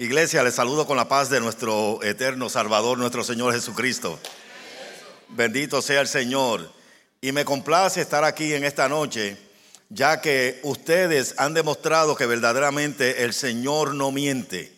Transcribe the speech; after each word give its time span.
Iglesia, 0.00 0.44
les 0.44 0.54
saludo 0.54 0.86
con 0.86 0.96
la 0.96 1.08
paz 1.08 1.28
de 1.28 1.40
nuestro 1.40 2.00
eterno 2.04 2.48
Salvador, 2.48 2.98
nuestro 2.98 3.24
Señor 3.24 3.52
Jesucristo. 3.52 4.16
Bendito 5.30 5.82
sea 5.82 6.00
el 6.00 6.06
Señor. 6.06 6.70
Y 7.20 7.32
me 7.32 7.44
complace 7.44 8.00
estar 8.00 8.22
aquí 8.22 8.54
en 8.54 8.62
esta 8.62 8.88
noche, 8.88 9.36
ya 9.88 10.20
que 10.20 10.60
ustedes 10.62 11.34
han 11.36 11.52
demostrado 11.52 12.14
que 12.14 12.26
verdaderamente 12.26 13.24
el 13.24 13.34
Señor 13.34 13.92
no 13.96 14.12
miente. 14.12 14.72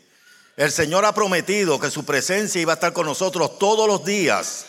El 0.57 0.73
Señor 0.73 1.05
ha 1.05 1.13
prometido 1.13 1.79
que 1.79 1.91
su 1.91 2.07
presencia 2.07 2.63
iba 2.63 2.73
a 2.73 2.77
estar 2.77 2.95
con 2.95 3.05
nosotros 3.05 3.59
todos 3.59 3.87
los 3.87 4.03
días 4.07 4.65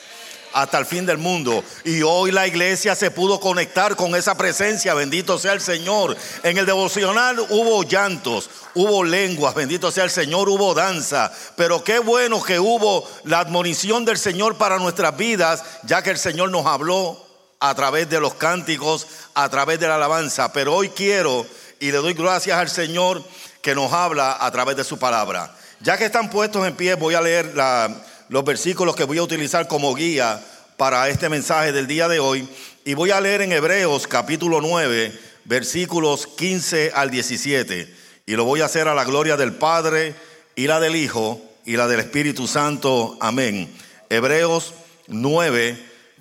hasta 0.54 0.77
el 0.77 0.86
fin 0.86 1.05
del 1.05 1.18
mundo. 1.18 1.63
Y 1.83 2.02
hoy 2.02 2.31
la 2.31 2.47
iglesia 2.47 2.95
se 2.95 3.11
pudo 3.11 3.39
conectar 3.39 3.95
con 3.95 4.15
esa 4.15 4.36
presencia, 4.36 4.93
bendito 4.93 5.38
sea 5.38 5.54
el 5.54 5.61
Señor. 5.61 6.15
En 6.43 6.57
el 6.57 6.65
devocional 6.65 7.39
hubo 7.50 7.83
llantos, 7.83 8.50
hubo 8.75 9.04
lenguas, 9.04 9.55
bendito 9.55 9.91
sea 9.91 10.04
el 10.04 10.11
Señor, 10.11 10.50
hubo 10.50 10.73
danza. 10.73 11.32
Pero 11.55 11.83
qué 11.83 12.00
bueno 12.00 12.41
que 12.41 12.60
hubo 12.60 13.07
la 13.24 13.39
admonición 13.39 14.05
del 14.05 14.18
Señor 14.18 14.57
para 14.57 14.77
nuestras 14.77 15.15
vidas, 15.18 15.64
ya 15.83 16.01
que 16.01 16.11
el 16.11 16.18
Señor 16.18 16.52
nos 16.52 16.65
habló 16.65 17.25
a 17.60 17.75
través 17.75 18.10
de 18.10 18.19
los 18.19 18.33
cánticos, 18.33 19.07
a 19.33 19.47
través 19.49 19.79
de 19.79 19.88
la 19.88 19.96
alabanza. 19.96 20.52
Pero 20.52 20.75
hoy 20.75 20.89
quiero 20.89 21.46
y 21.79 21.91
le 21.91 21.97
doy 21.97 22.13
gracias 22.13 22.57
al 22.57 22.69
Señor 22.69 23.24
que 23.61 23.75
nos 23.75 23.93
habla 23.93 24.38
a 24.39 24.52
través 24.52 24.75
de 24.75 24.83
su 24.83 24.97
palabra. 24.97 25.55
Ya 25.79 25.97
que 25.97 26.05
están 26.05 26.29
puestos 26.29 26.65
en 26.68 26.75
pie, 26.75 26.96
voy 26.96 27.15
a 27.15 27.21
leer 27.21 27.55
la 27.55 27.89
los 28.31 28.45
versículos 28.45 28.95
que 28.95 29.03
voy 29.03 29.17
a 29.17 29.23
utilizar 29.23 29.67
como 29.67 29.93
guía 29.93 30.41
para 30.77 31.09
este 31.09 31.27
mensaje 31.27 31.73
del 31.73 31.85
día 31.85 32.08
de 32.08 32.21
hoy. 32.21 32.47
Y 32.85 32.94
voy 32.94 33.11
a 33.11 33.19
leer 33.19 33.41
en 33.41 33.52
Hebreos 33.52 34.07
capítulo 34.07 34.61
9, 34.61 35.11
versículos 35.44 36.27
15 36.27 36.94
al 36.95 37.11
17. 37.11 37.94
Y 38.25 38.35
lo 38.38 38.45
voy 38.45 38.61
a 38.61 38.66
hacer 38.67 38.88
a 38.88 38.95
la 38.95 39.03
gloria 39.03 39.35
del 39.35 39.55
Padre 39.55 40.16
y 40.55 40.67
la 40.67 40.80
del 40.80 40.95
Hijo 40.95 41.41
y 41.66 41.75
la 41.75 41.89
del 41.89 41.99
Espíritu 41.99 42.47
Santo. 42.47 43.17
Amén. 43.19 43.69
Hebreos 44.09 44.75
9, 45.07 45.77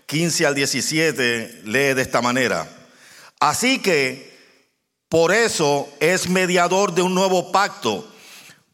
15 0.06 0.46
al 0.46 0.56
17 0.56 1.60
lee 1.66 1.94
de 1.94 2.02
esta 2.02 2.20
manera. 2.20 2.68
Así 3.38 3.78
que 3.78 4.36
por 5.08 5.32
eso 5.32 5.88
es 6.00 6.28
mediador 6.28 6.92
de 6.92 7.02
un 7.02 7.14
nuevo 7.14 7.52
pacto 7.52 8.12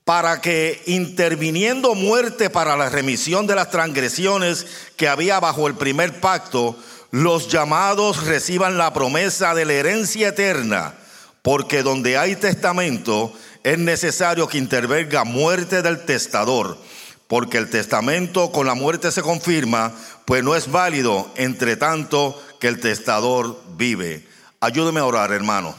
para 0.07 0.41
que 0.41 0.85
interviniendo 0.87 1.97
muerte 1.97 2.49
para 2.49 2.77
la 2.77 2.89
remisión 2.89 3.49
de 3.49 3.57
las 3.57 3.73
transgresiones 3.73 4.65
que 4.95 5.09
había 5.09 5.41
bajo 5.41 5.67
el 5.67 5.75
primer 5.75 6.21
pacto, 6.21 6.77
los 7.11 7.49
llamados 7.49 8.25
reciban 8.25 8.79
la 8.79 8.93
promesa 8.93 9.53
de 9.53 9.65
la 9.65 9.73
herencia 9.73 10.29
eterna, 10.29 10.95
porque 11.43 11.83
donde 11.83 12.17
hay 12.19 12.37
testamento 12.37 13.33
es 13.65 13.79
necesario 13.79 14.47
que 14.47 14.59
intervenga 14.59 15.25
muerte 15.25 15.83
del 15.83 16.05
testador, 16.05 16.79
porque 17.27 17.59
el 17.59 17.69
testamento 17.69 18.53
con 18.53 18.69
la 18.69 18.75
muerte 18.75 19.11
se 19.11 19.23
confirma, 19.23 19.93
pues 20.25 20.45
no 20.45 20.55
es 20.55 20.71
válido 20.71 21.33
entre 21.35 21.75
tanto 21.75 22.41
que 22.61 22.69
el 22.69 22.79
testador 22.79 23.61
vive. 23.77 24.25
Ayúdeme 24.61 25.01
a 25.01 25.05
orar, 25.05 25.33
hermano. 25.33 25.75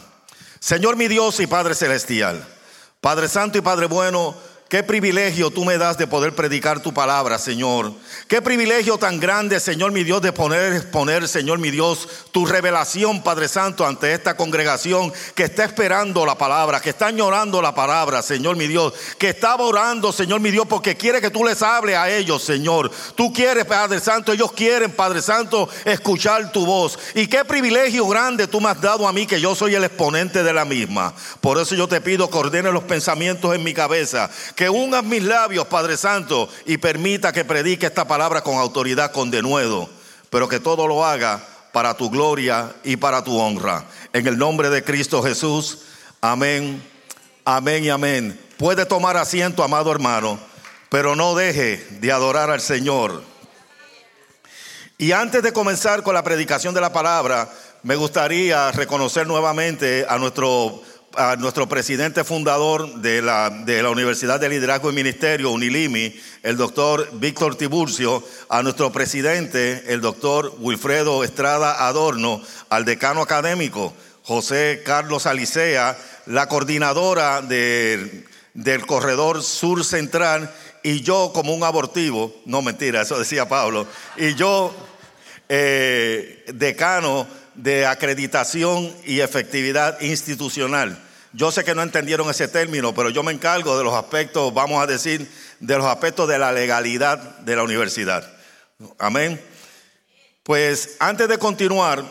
Señor 0.59 0.97
mi 0.97 1.07
Dios 1.07 1.39
y 1.39 1.47
Padre 1.47 1.75
Celestial. 1.75 2.56
Padre 3.01 3.27
Santo 3.27 3.57
y 3.57 3.61
Padre 3.61 3.87
Bueno, 3.87 4.35
Qué 4.69 4.83
privilegio 4.83 5.49
tú 5.49 5.63
me 5.63 5.77
das 5.77 5.97
de 5.97 6.07
poder 6.07 6.35
predicar 6.35 6.81
tu 6.81 6.93
palabra, 6.93 7.39
Señor. 7.39 7.93
Qué 8.27 8.41
privilegio 8.41 8.97
tan 8.97 9.17
grande, 9.17 9.61
Señor 9.61 9.93
mi 9.93 10.03
Dios, 10.03 10.21
de 10.21 10.33
poner, 10.33 10.91
poner, 10.91 11.29
Señor 11.29 11.59
mi 11.59 11.71
Dios, 11.71 12.09
tu 12.31 12.45
revelación, 12.45 13.23
Padre 13.23 13.47
Santo, 13.47 13.87
ante 13.87 14.11
esta 14.11 14.35
congregación 14.35 15.13
que 15.35 15.43
está 15.43 15.63
esperando 15.63 16.25
la 16.25 16.37
palabra, 16.37 16.81
que 16.81 16.89
está 16.89 17.07
añorando 17.07 17.61
la 17.61 17.73
palabra, 17.73 18.21
Señor 18.21 18.57
mi 18.57 18.67
Dios, 18.67 18.93
que 19.17 19.29
está 19.29 19.55
orando, 19.55 20.11
Señor 20.11 20.41
mi 20.41 20.51
Dios, 20.51 20.67
porque 20.67 20.97
quiere 20.97 21.21
que 21.21 21.31
tú 21.31 21.45
les 21.45 21.61
hables 21.61 21.95
a 21.95 22.09
ellos, 22.09 22.43
Señor. 22.43 22.91
Tú 23.15 23.31
quieres, 23.31 23.63
Padre 23.63 24.01
Santo, 24.01 24.33
ellos 24.33 24.51
quieren, 24.51 24.91
Padre 24.91 25.21
Santo, 25.21 25.69
escuchar 25.85 26.51
tu 26.51 26.65
voz. 26.65 26.99
Y 27.15 27.27
qué 27.27 27.45
privilegio 27.45 28.05
grande 28.05 28.47
tú 28.47 28.59
me 28.59 28.67
has 28.67 28.81
dado 28.81 29.07
a 29.07 29.13
mí, 29.13 29.25
que 29.25 29.39
yo 29.39 29.55
soy 29.55 29.75
el 29.75 29.85
exponente 29.85 30.43
de 30.43 30.51
la 30.51 30.65
misma. 30.65 31.13
Por 31.39 31.57
eso 31.57 31.73
yo 31.73 31.87
te 31.87 32.01
pido 32.01 32.29
que 32.29 32.37
ordene 32.37 32.69
los 32.69 32.83
pensamientos 32.83 33.55
en 33.55 33.63
mi 33.63 33.73
cabeza 33.73 34.29
que 34.57 34.71
ungas 34.71 35.03
mis 35.03 35.23
labios, 35.23 35.67
Padre 35.67 35.97
Santo, 35.97 36.49
y 36.65 36.77
permita 36.77 37.31
que 37.31 37.45
predique 37.45 37.85
esta 37.85 38.07
palabra 38.07 38.41
con 38.41 38.57
autoridad, 38.57 39.11
con 39.11 39.29
denuedo, 39.29 39.87
pero 40.31 40.49
que 40.49 40.59
todo 40.59 40.87
lo 40.87 41.05
haga 41.05 41.39
para 41.71 41.93
tu 41.93 42.09
gloria 42.09 42.73
y 42.83 42.97
para 42.97 43.23
tu 43.23 43.37
honra. 43.39 43.85
En 44.13 44.25
el 44.25 44.35
nombre 44.35 44.71
de 44.71 44.83
Cristo 44.83 45.21
Jesús, 45.21 45.83
amén, 46.21 46.81
amén 47.45 47.83
y 47.83 47.89
amén. 47.89 48.39
Puede 48.57 48.87
tomar 48.87 49.15
asiento, 49.15 49.63
amado 49.63 49.91
hermano, 49.91 50.39
pero 50.89 51.15
no 51.15 51.35
deje 51.35 51.85
de 52.01 52.11
adorar 52.11 52.49
al 52.49 52.59
Señor. 52.59 53.21
Y 54.97 55.11
antes 55.11 55.43
de 55.43 55.53
comenzar 55.53 56.01
con 56.01 56.15
la 56.15 56.23
predicación 56.23 56.73
de 56.73 56.81
la 56.81 56.91
palabra, 56.91 57.47
me 57.83 57.95
gustaría 57.95 58.71
reconocer 58.71 59.27
nuevamente 59.27 60.07
a 60.09 60.17
nuestro 60.17 60.81
a 61.15 61.35
nuestro 61.35 61.67
presidente 61.67 62.23
fundador 62.23 63.01
de 63.01 63.21
la, 63.21 63.49
de 63.49 63.81
la 63.81 63.89
Universidad 63.89 64.39
de 64.39 64.49
Liderazgo 64.49 64.91
y 64.91 64.95
Ministerio, 64.95 65.51
Unilimi, 65.51 66.13
el 66.43 66.57
doctor 66.57 67.09
Víctor 67.13 67.55
Tiburcio, 67.55 68.23
a 68.49 68.61
nuestro 68.61 68.91
presidente, 68.91 69.83
el 69.87 70.01
doctor 70.01 70.53
Wilfredo 70.59 71.23
Estrada 71.23 71.87
Adorno, 71.87 72.41
al 72.69 72.85
decano 72.85 73.21
académico, 73.21 73.93
José 74.23 74.81
Carlos 74.85 75.25
Alicea, 75.25 75.97
la 76.25 76.47
coordinadora 76.47 77.41
del 77.41 78.85
Corredor 78.85 79.43
Sur 79.43 79.85
Central, 79.85 80.53
y 80.83 81.01
yo 81.01 81.31
como 81.33 81.53
un 81.53 81.63
abortivo, 81.63 82.35
no 82.45 82.61
mentira, 82.61 83.01
eso 83.01 83.17
decía 83.17 83.49
Pablo, 83.49 83.87
y 84.17 84.35
yo 84.35 84.73
eh, 85.49 86.45
decano 86.53 87.27
de 87.57 87.85
acreditación 87.85 88.95
y 89.03 89.19
efectividad 89.19 89.99
institucional. 89.99 91.03
Yo 91.33 91.51
sé 91.51 91.63
que 91.63 91.75
no 91.75 91.81
entendieron 91.81 92.29
ese 92.29 92.47
término, 92.47 92.95
pero 92.95 93.09
yo 93.09 93.23
me 93.23 93.33
encargo 93.33 93.77
de 93.77 93.83
los 93.83 93.93
aspectos, 93.93 94.53
vamos 94.53 94.81
a 94.81 94.87
decir, 94.87 95.29
de 95.59 95.77
los 95.77 95.85
aspectos 95.85 96.27
de 96.29 96.39
la 96.39 96.51
legalidad 96.51 97.17
de 97.39 97.55
la 97.55 97.63
universidad. 97.63 98.31
Amén. 98.97 99.41
Pues 100.43 100.95
antes 100.99 101.27
de 101.27 101.37
continuar, 101.37 102.03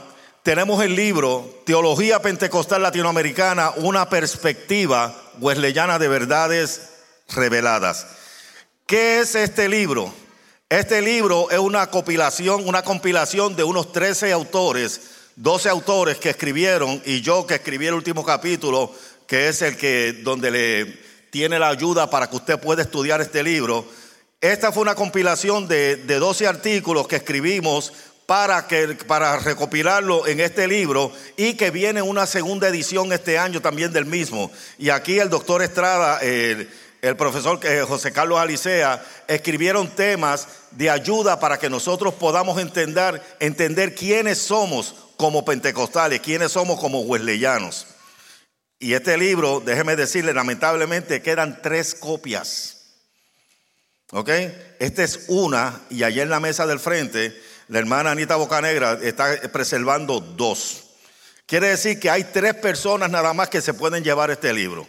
tenemos 0.43 0.83
el 0.85 0.95
libro 0.95 1.63
Teología 1.65 2.21
Pentecostal 2.21 2.83
Latinoamericana, 2.83 3.71
una 3.77 4.09
perspectiva 4.09 5.15
wesleyana 5.41 5.99
de 5.99 6.09
verdades 6.09 6.91
reveladas. 7.29 8.07
¿Qué 8.87 9.21
es 9.21 9.35
este 9.35 9.69
libro? 9.69 10.13
Este 10.69 11.01
libro 11.03 11.51
es 11.51 11.59
una 11.59 11.89
compilación, 11.89 12.69
una 12.69 12.83
compilación 12.83 13.57
de 13.57 13.65
unos 13.65 13.93
13 13.93 14.33
autores, 14.33 15.01
12 15.37 15.69
autores 15.69 16.17
que 16.17 16.31
escribieron 16.31 17.03
y 17.05 17.21
yo 17.21 17.47
que 17.47 17.57
escribí 17.57 17.87
el 17.87 17.95
último 17.95 18.25
capítulo 18.25 18.91
que 19.27 19.49
es 19.49 19.61
el 19.61 19.77
que 19.77 20.15
donde 20.23 20.51
le 20.51 20.99
tiene 21.31 21.59
la 21.59 21.69
ayuda 21.69 22.09
para 22.09 22.31
que 22.31 22.37
usted 22.37 22.59
pueda 22.59 22.81
estudiar 22.81 23.21
este 23.21 23.43
libro. 23.43 23.85
Esta 24.41 24.73
fue 24.73 24.83
una 24.83 24.95
compilación 24.95 25.69
de, 25.69 25.97
de 25.97 26.19
12 26.19 26.47
artículos 26.47 27.07
que 27.07 27.17
escribimos 27.17 27.93
para, 28.25 28.67
que, 28.67 28.97
para 29.07 29.39
recopilarlo 29.39 30.27
en 30.27 30.41
este 30.41 30.67
libro 30.67 31.13
y 31.37 31.55
que 31.55 31.71
viene 31.71 32.01
una 32.01 32.27
segunda 32.27 32.69
edición 32.69 33.13
este 33.13 33.39
año 33.39 33.61
también 33.61 33.93
del 33.93 34.07
mismo. 34.07 34.51
Y 34.79 34.89
aquí 34.89 35.19
el 35.19 35.29
doctor 35.29 35.63
Estrada, 35.63 36.19
el, 36.21 36.71
el 37.03 37.17
profesor 37.17 37.61
eh, 37.63 37.85
José 37.87 38.11
Carlos 38.11 38.39
Alicea, 38.39 39.05
escribieron 39.29 39.89
temas 39.89 40.49
de 40.71 40.89
ayuda 40.89 41.39
para 41.39 41.59
que 41.59 41.69
nosotros 41.69 42.15
podamos 42.15 42.59
entender, 42.59 43.21
entender 43.39 43.95
quiénes 43.95 44.39
somos 44.39 44.95
como 45.17 45.45
pentecostales, 45.45 46.21
quiénes 46.21 46.53
somos 46.53 46.79
como 46.81 47.01
wesleyanos. 47.01 47.87
Y 48.79 48.93
este 48.93 49.17
libro, 49.17 49.61
déjeme 49.65 49.97
decirle, 49.97 50.35
lamentablemente 50.35 51.23
quedan 51.23 51.61
tres 51.63 51.95
copias. 51.95 52.77
¿Ok? 54.13 54.31
Esta 54.79 55.03
es 55.03 55.25
una, 55.29 55.81
y 55.91 56.03
allá 56.03 56.23
en 56.23 56.31
la 56.31 56.41
mesa 56.41 56.67
del 56.67 56.79
frente, 56.79 57.35
la 57.69 57.79
hermana 57.79 58.13
Anita 58.13 58.37
Bocanegra 58.37 58.99
está 59.03 59.41
preservando 59.51 60.21
dos. 60.21 60.85
Quiere 61.47 61.69
decir 61.69 61.99
que 61.99 62.11
hay 62.11 62.25
tres 62.25 62.55
personas 62.55 63.11
nada 63.11 63.33
más 63.33 63.49
que 63.49 63.61
se 63.63 63.75
pueden 63.75 64.05
llevar 64.05 64.31
este 64.31 64.53
libro. 64.53 64.87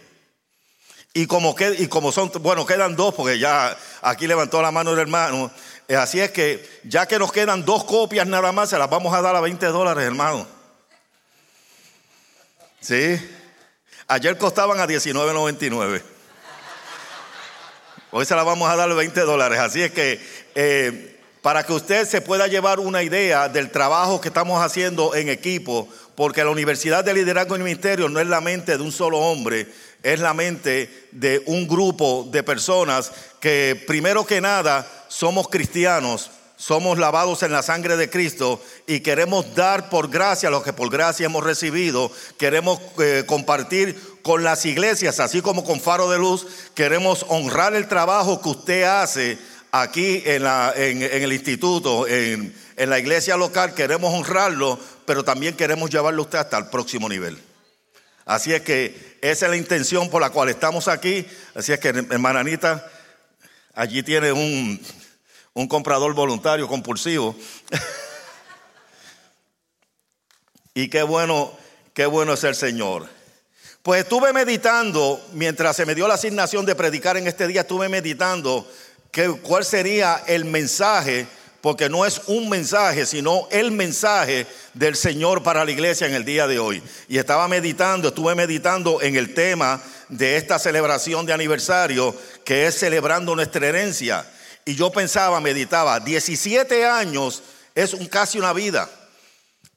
Y 1.14 1.26
como, 1.26 1.56
y 1.78 1.88
como 1.88 2.12
son, 2.12 2.30
bueno, 2.40 2.66
quedan 2.66 2.94
dos, 2.94 3.14
porque 3.14 3.38
ya 3.38 3.76
aquí 4.02 4.26
levantó 4.26 4.62
la 4.62 4.70
mano 4.70 4.92
el 4.92 4.98
hermano. 4.98 5.50
Eh, 5.90 5.96
así 5.96 6.20
es 6.20 6.30
que 6.30 6.68
ya 6.84 7.06
que 7.06 7.18
nos 7.18 7.32
quedan 7.32 7.64
dos 7.64 7.82
copias 7.84 8.26
nada 8.26 8.52
más, 8.52 8.68
se 8.68 8.78
las 8.78 8.90
vamos 8.90 9.14
a 9.14 9.22
dar 9.22 9.34
a 9.34 9.40
20 9.40 9.64
dólares, 9.66 10.04
hermano. 10.04 10.46
¿Sí? 12.78 13.18
Ayer 14.06 14.36
costaban 14.36 14.80
a 14.80 14.86
19.99. 14.86 16.02
Hoy 18.10 18.24
se 18.26 18.36
la 18.36 18.42
vamos 18.42 18.70
a 18.70 18.76
dar 18.76 18.94
20 18.94 19.20
dólares. 19.22 19.58
Así 19.58 19.82
es 19.82 19.90
que 19.90 20.20
eh, 20.54 21.18
para 21.40 21.64
que 21.64 21.72
usted 21.72 22.06
se 22.06 22.20
pueda 22.20 22.46
llevar 22.48 22.80
una 22.80 23.02
idea 23.02 23.48
del 23.48 23.70
trabajo 23.70 24.20
que 24.20 24.28
estamos 24.28 24.62
haciendo 24.62 25.14
en 25.14 25.30
equipo, 25.30 25.88
porque 26.14 26.44
la 26.44 26.50
Universidad 26.50 27.02
de 27.02 27.14
Liderazgo 27.14 27.56
y 27.56 27.60
Ministerio 27.60 28.10
no 28.10 28.20
es 28.20 28.26
la 28.26 28.42
mente 28.42 28.76
de 28.76 28.82
un 28.82 28.92
solo 28.92 29.18
hombre, 29.18 29.66
es 30.02 30.20
la 30.20 30.34
mente 30.34 31.08
de 31.12 31.42
un 31.46 31.66
grupo 31.66 32.28
de 32.30 32.42
personas 32.42 33.10
que 33.40 33.82
primero 33.86 34.26
que 34.26 34.40
nada 34.40 34.86
somos 35.08 35.48
cristianos, 35.48 36.30
somos 36.56 36.98
lavados 36.98 37.44
en 37.44 37.52
la 37.52 37.62
sangre 37.62 37.96
de 37.96 38.10
Cristo 38.10 38.60
y 38.86 39.00
queremos 39.00 39.54
dar 39.54 39.88
por 39.90 40.10
gracia 40.10 40.50
lo 40.50 40.62
que 40.62 40.72
por 40.72 40.90
gracia 40.90 41.26
hemos 41.26 41.44
recibido. 41.44 42.10
Queremos 42.36 42.80
eh, 42.98 43.22
compartir 43.26 43.96
con 44.22 44.42
las 44.42 44.66
iglesias, 44.66 45.20
así 45.20 45.40
como 45.40 45.64
con 45.64 45.80
Faro 45.80 46.10
de 46.10 46.18
Luz, 46.18 46.46
queremos 46.74 47.24
honrar 47.28 47.74
el 47.74 47.86
trabajo 47.86 48.42
que 48.42 48.48
usted 48.48 48.82
hace 48.82 49.38
aquí 49.70 50.22
en, 50.24 50.42
el 51.02 51.32
instituto, 51.32 52.06
en, 52.08 52.52
la 52.76 52.98
iglesia 52.98 53.36
local, 53.36 53.74
queremos 53.74 54.12
honrarlo, 54.12 54.78
pero 55.04 55.24
también 55.24 55.54
queremos 55.54 55.90
llevarlo 55.90 56.22
usted 56.22 56.38
hasta 56.38 56.58
el 56.58 56.66
próximo 56.66 57.08
nivel. 57.08 57.38
Así 58.24 58.52
es 58.52 58.62
que 58.62 59.16
esa 59.22 59.46
es 59.46 59.50
la 59.50 59.56
intención 59.56 60.10
por 60.10 60.20
la 60.20 60.30
cual 60.30 60.48
estamos 60.48 60.88
aquí. 60.88 61.26
Así 61.54 61.72
es 61.72 61.80
que, 61.80 61.88
hermana 61.88 62.40
Anita, 62.40 62.86
allí 63.78 64.02
tiene 64.02 64.32
un, 64.32 64.80
un 65.54 65.68
comprador 65.68 66.12
voluntario 66.12 66.66
compulsivo. 66.66 67.36
y 70.74 70.90
qué 70.90 71.04
bueno, 71.04 71.56
qué 71.94 72.06
bueno 72.06 72.32
es 72.32 72.42
el 72.42 72.56
Señor. 72.56 73.08
Pues 73.84 74.02
estuve 74.02 74.32
meditando, 74.32 75.24
mientras 75.32 75.76
se 75.76 75.86
me 75.86 75.94
dio 75.94 76.08
la 76.08 76.14
asignación 76.14 76.66
de 76.66 76.74
predicar 76.74 77.16
en 77.16 77.28
este 77.28 77.46
día, 77.46 77.60
estuve 77.60 77.88
meditando 77.88 78.68
que, 79.12 79.28
cuál 79.28 79.64
sería 79.64 80.24
el 80.26 80.44
mensaje, 80.44 81.28
porque 81.60 81.88
no 81.88 82.04
es 82.04 82.22
un 82.26 82.48
mensaje, 82.48 83.06
sino 83.06 83.46
el 83.52 83.70
mensaje 83.70 84.48
del 84.74 84.96
Señor 84.96 85.44
para 85.44 85.64
la 85.64 85.70
iglesia 85.70 86.08
en 86.08 86.14
el 86.14 86.24
día 86.24 86.48
de 86.48 86.58
hoy. 86.58 86.82
Y 87.08 87.18
estaba 87.18 87.46
meditando, 87.46 88.08
estuve 88.08 88.34
meditando 88.34 89.00
en 89.02 89.14
el 89.14 89.34
tema 89.34 89.80
de 90.08 90.36
esta 90.36 90.58
celebración 90.58 91.26
de 91.26 91.32
aniversario, 91.32 92.14
que 92.44 92.66
es 92.66 92.78
celebrando 92.78 93.34
nuestra 93.34 93.66
herencia. 93.66 94.26
Y 94.64 94.74
yo 94.74 94.90
pensaba, 94.90 95.40
meditaba, 95.40 96.00
17 96.00 96.86
años 96.86 97.42
es 97.74 97.94
un, 97.94 98.06
casi 98.06 98.38
una 98.38 98.52
vida. 98.52 98.88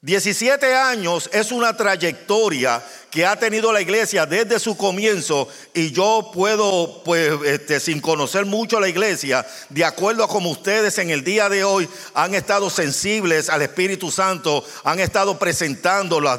17 0.03 0.74
años 0.74 1.30
es 1.31 1.51
una 1.51 1.77
trayectoria 1.77 2.83
que 3.12 3.24
ha 3.24 3.36
tenido 3.36 3.71
la 3.71 3.81
iglesia 3.81 4.25
desde 4.25 4.57
su 4.57 4.75
comienzo 4.75 5.48
y 5.75 5.92
yo 5.92 6.31
puedo, 6.33 7.03
pues, 7.06 7.33
este, 7.45 7.80
sin 7.80 8.01
conocer 8.01 8.48
mucho 8.48 8.80
la 8.80 8.89
iglesia, 8.89 9.45
de 9.69 9.86
acuerdo 9.86 10.24
a 10.24 10.27
como 10.27 10.50
ustedes 10.50 10.98
en 10.98 11.12
el 11.12 11.24
día 11.24 11.50
de 11.50 11.63
hoy 11.63 11.88
han 12.15 12.33
estado 12.33 12.71
sensibles 12.71 13.48
al 13.48 13.62
Espíritu 13.62 14.09
Santo, 14.09 14.65
han 14.83 15.00
estado 15.00 15.38
presentando 15.38 16.19
la, 16.19 16.38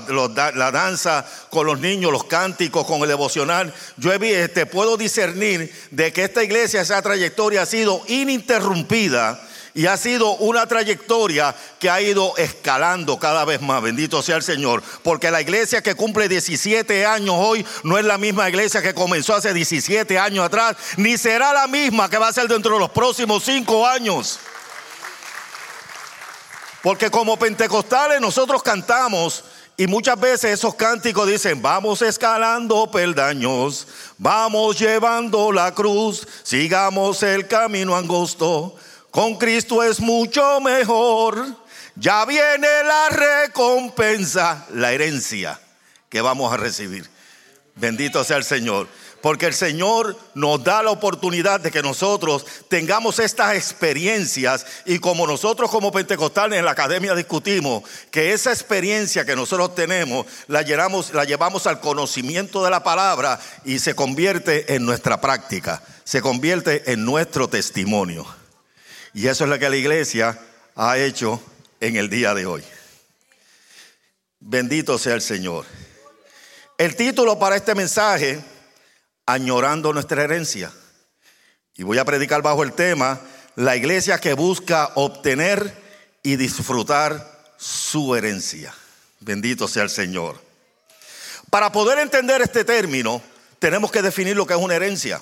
danza 0.72 1.24
con 1.48 1.64
los 1.64 1.78
niños, 1.78 2.10
los 2.10 2.24
cánticos, 2.24 2.84
con 2.84 3.02
el 3.02 3.08
devocional, 3.08 3.72
yo 3.96 4.12
he, 4.12 4.42
este, 4.42 4.66
puedo 4.66 4.96
discernir 4.96 5.72
de 5.92 6.12
que 6.12 6.24
esta 6.24 6.42
iglesia, 6.42 6.80
esa 6.80 7.00
trayectoria 7.00 7.62
ha 7.62 7.66
sido 7.66 8.02
ininterrumpida 8.08 9.40
y 9.74 9.86
ha 9.86 9.96
sido 9.96 10.32
una 10.36 10.66
trayectoria 10.66 11.54
que 11.78 11.88
ha 11.88 12.00
ido 12.00 12.36
escalando 12.36 13.18
cada 13.18 13.44
vez 13.44 13.60
más. 13.62 13.82
Bendito 13.82 14.22
sea 14.22 14.36
el 14.36 14.42
Señor. 14.42 14.82
Porque 15.02 15.30
la 15.30 15.40
iglesia 15.40 15.82
que 15.82 15.94
cumple 15.94 16.28
17 16.28 17.06
años 17.06 17.34
hoy 17.38 17.64
no 17.82 17.98
es 17.98 18.04
la 18.04 18.18
misma 18.18 18.48
iglesia 18.48 18.82
que 18.82 18.94
comenzó 18.94 19.34
hace 19.34 19.54
17 19.54 20.18
años 20.18 20.44
atrás, 20.44 20.76
ni 20.96 21.16
será 21.16 21.52
la 21.52 21.66
misma 21.66 22.10
que 22.10 22.18
va 22.18 22.28
a 22.28 22.32
ser 22.32 22.48
dentro 22.48 22.74
de 22.74 22.80
los 22.80 22.90
próximos 22.90 23.44
5 23.44 23.86
años. 23.86 24.38
Porque 26.82 27.10
como 27.10 27.38
pentecostales 27.38 28.20
nosotros 28.20 28.62
cantamos 28.62 29.44
y 29.76 29.86
muchas 29.86 30.20
veces 30.20 30.52
esos 30.52 30.74
cánticos 30.74 31.26
dicen, 31.26 31.62
vamos 31.62 32.02
escalando 32.02 32.90
peldaños, 32.90 33.86
vamos 34.18 34.78
llevando 34.78 35.50
la 35.50 35.72
cruz, 35.72 36.26
sigamos 36.42 37.22
el 37.22 37.48
camino 37.48 37.96
angosto. 37.96 38.76
Con 39.12 39.36
Cristo 39.36 39.82
es 39.82 40.00
mucho 40.00 40.58
mejor. 40.62 41.44
Ya 41.96 42.24
viene 42.24 42.66
la 42.82 43.10
recompensa, 43.10 44.66
la 44.72 44.92
herencia 44.92 45.60
que 46.08 46.22
vamos 46.22 46.50
a 46.50 46.56
recibir. 46.56 47.08
Bendito 47.74 48.24
sea 48.24 48.38
el 48.38 48.44
Señor. 48.44 48.88
Porque 49.20 49.44
el 49.44 49.52
Señor 49.52 50.18
nos 50.34 50.64
da 50.64 50.82
la 50.82 50.90
oportunidad 50.90 51.60
de 51.60 51.70
que 51.70 51.82
nosotros 51.82 52.46
tengamos 52.68 53.18
estas 53.18 53.54
experiencias 53.54 54.64
y 54.86 54.98
como 54.98 55.26
nosotros 55.26 55.70
como 55.70 55.92
pentecostales 55.92 56.58
en 56.58 56.64
la 56.64 56.70
academia 56.70 57.14
discutimos, 57.14 57.84
que 58.10 58.32
esa 58.32 58.50
experiencia 58.50 59.26
que 59.26 59.36
nosotros 59.36 59.74
tenemos 59.74 60.26
la 60.48 60.62
llevamos, 60.62 61.12
la 61.12 61.24
llevamos 61.24 61.66
al 61.66 61.80
conocimiento 61.80 62.64
de 62.64 62.70
la 62.70 62.82
palabra 62.82 63.38
y 63.64 63.78
se 63.78 63.94
convierte 63.94 64.74
en 64.74 64.86
nuestra 64.86 65.20
práctica, 65.20 65.82
se 66.02 66.22
convierte 66.22 66.90
en 66.90 67.04
nuestro 67.04 67.46
testimonio. 67.46 68.41
Y 69.14 69.26
eso 69.26 69.44
es 69.44 69.50
lo 69.50 69.58
que 69.58 69.68
la 69.68 69.76
iglesia 69.76 70.38
ha 70.74 70.98
hecho 70.98 71.42
en 71.80 71.96
el 71.96 72.08
día 72.08 72.34
de 72.34 72.46
hoy. 72.46 72.64
Bendito 74.40 74.98
sea 74.98 75.14
el 75.14 75.22
Señor. 75.22 75.66
El 76.78 76.96
título 76.96 77.38
para 77.38 77.56
este 77.56 77.74
mensaje, 77.74 78.42
añorando 79.26 79.92
nuestra 79.92 80.24
herencia. 80.24 80.72
Y 81.76 81.84
voy 81.84 81.98
a 81.98 82.04
predicar 82.04 82.42
bajo 82.42 82.62
el 82.62 82.72
tema, 82.72 83.20
la 83.54 83.76
iglesia 83.76 84.18
que 84.18 84.34
busca 84.34 84.90
obtener 84.94 85.74
y 86.22 86.36
disfrutar 86.36 87.52
su 87.56 88.14
herencia. 88.16 88.74
Bendito 89.20 89.68
sea 89.68 89.84
el 89.84 89.90
Señor. 89.90 90.40
Para 91.50 91.70
poder 91.70 91.98
entender 91.98 92.40
este 92.40 92.64
término, 92.64 93.22
tenemos 93.58 93.92
que 93.92 94.02
definir 94.02 94.36
lo 94.36 94.46
que 94.46 94.54
es 94.54 94.60
una 94.60 94.74
herencia. 94.74 95.20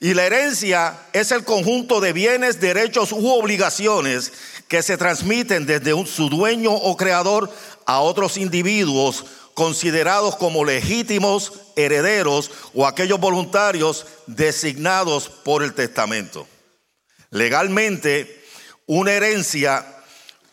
Y 0.00 0.14
la 0.14 0.26
herencia 0.26 0.98
es 1.12 1.30
el 1.30 1.44
conjunto 1.44 2.00
de 2.00 2.12
bienes, 2.12 2.60
derechos 2.60 3.12
u 3.12 3.28
obligaciones 3.28 4.32
que 4.68 4.82
se 4.82 4.96
transmiten 4.96 5.66
desde 5.66 5.92
su 6.06 6.28
dueño 6.28 6.72
o 6.72 6.96
creador 6.96 7.50
a 7.86 8.00
otros 8.00 8.36
individuos 8.36 9.24
considerados 9.54 10.36
como 10.36 10.64
legítimos 10.64 11.52
herederos 11.76 12.50
o 12.74 12.86
aquellos 12.86 13.20
voluntarios 13.20 14.06
designados 14.26 15.28
por 15.28 15.62
el 15.62 15.74
testamento. 15.74 16.46
Legalmente, 17.30 18.44
una 18.86 19.12
herencia, 19.12 19.86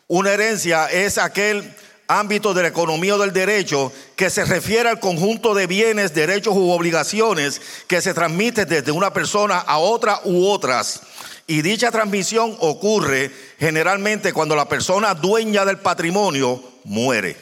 una 0.08 0.34
herencia 0.34 0.86
es 0.88 1.18
aquel 1.18 1.76
ámbito 2.19 2.54
de 2.54 2.63
la 2.63 2.68
economía 2.68 3.16
o 3.16 3.18
del 3.18 3.34
derecho 3.34 3.92
que 4.16 4.30
se 4.30 4.46
refiere 4.46 4.90
al 4.90 5.00
conjunto 5.00 5.54
de 5.54 5.68
bienes, 5.68 6.13
derechos 6.13 6.56
u 6.56 6.72
obligaciones 6.72 7.62
que 7.88 8.02
se 8.02 8.13
transmiten 8.13 8.68
desde 8.68 8.92
una 8.92 9.13
persona 9.13 9.60
a 9.60 9.78
otra 9.78 10.22
u 10.25 10.48
otras. 10.48 11.02
Y 11.48 11.62
dicha 11.62 11.92
transmisión 11.92 12.56
ocurre 12.59 13.31
generalmente 13.59 14.33
cuando 14.33 14.56
la 14.56 14.69
persona 14.69 15.14
dueña 15.14 15.66
del 15.66 15.80
patrimonio 15.80 16.64
muere. 16.83 17.35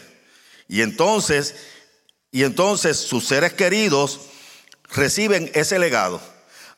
Y 0.68 0.82
entonces, 0.82 1.56
y 2.32 2.44
entonces 2.44 2.98
sus 2.98 3.28
seres 3.28 3.54
queridos 3.54 4.20
reciben 4.94 5.52
ese 5.54 5.80
legado. 5.80 6.22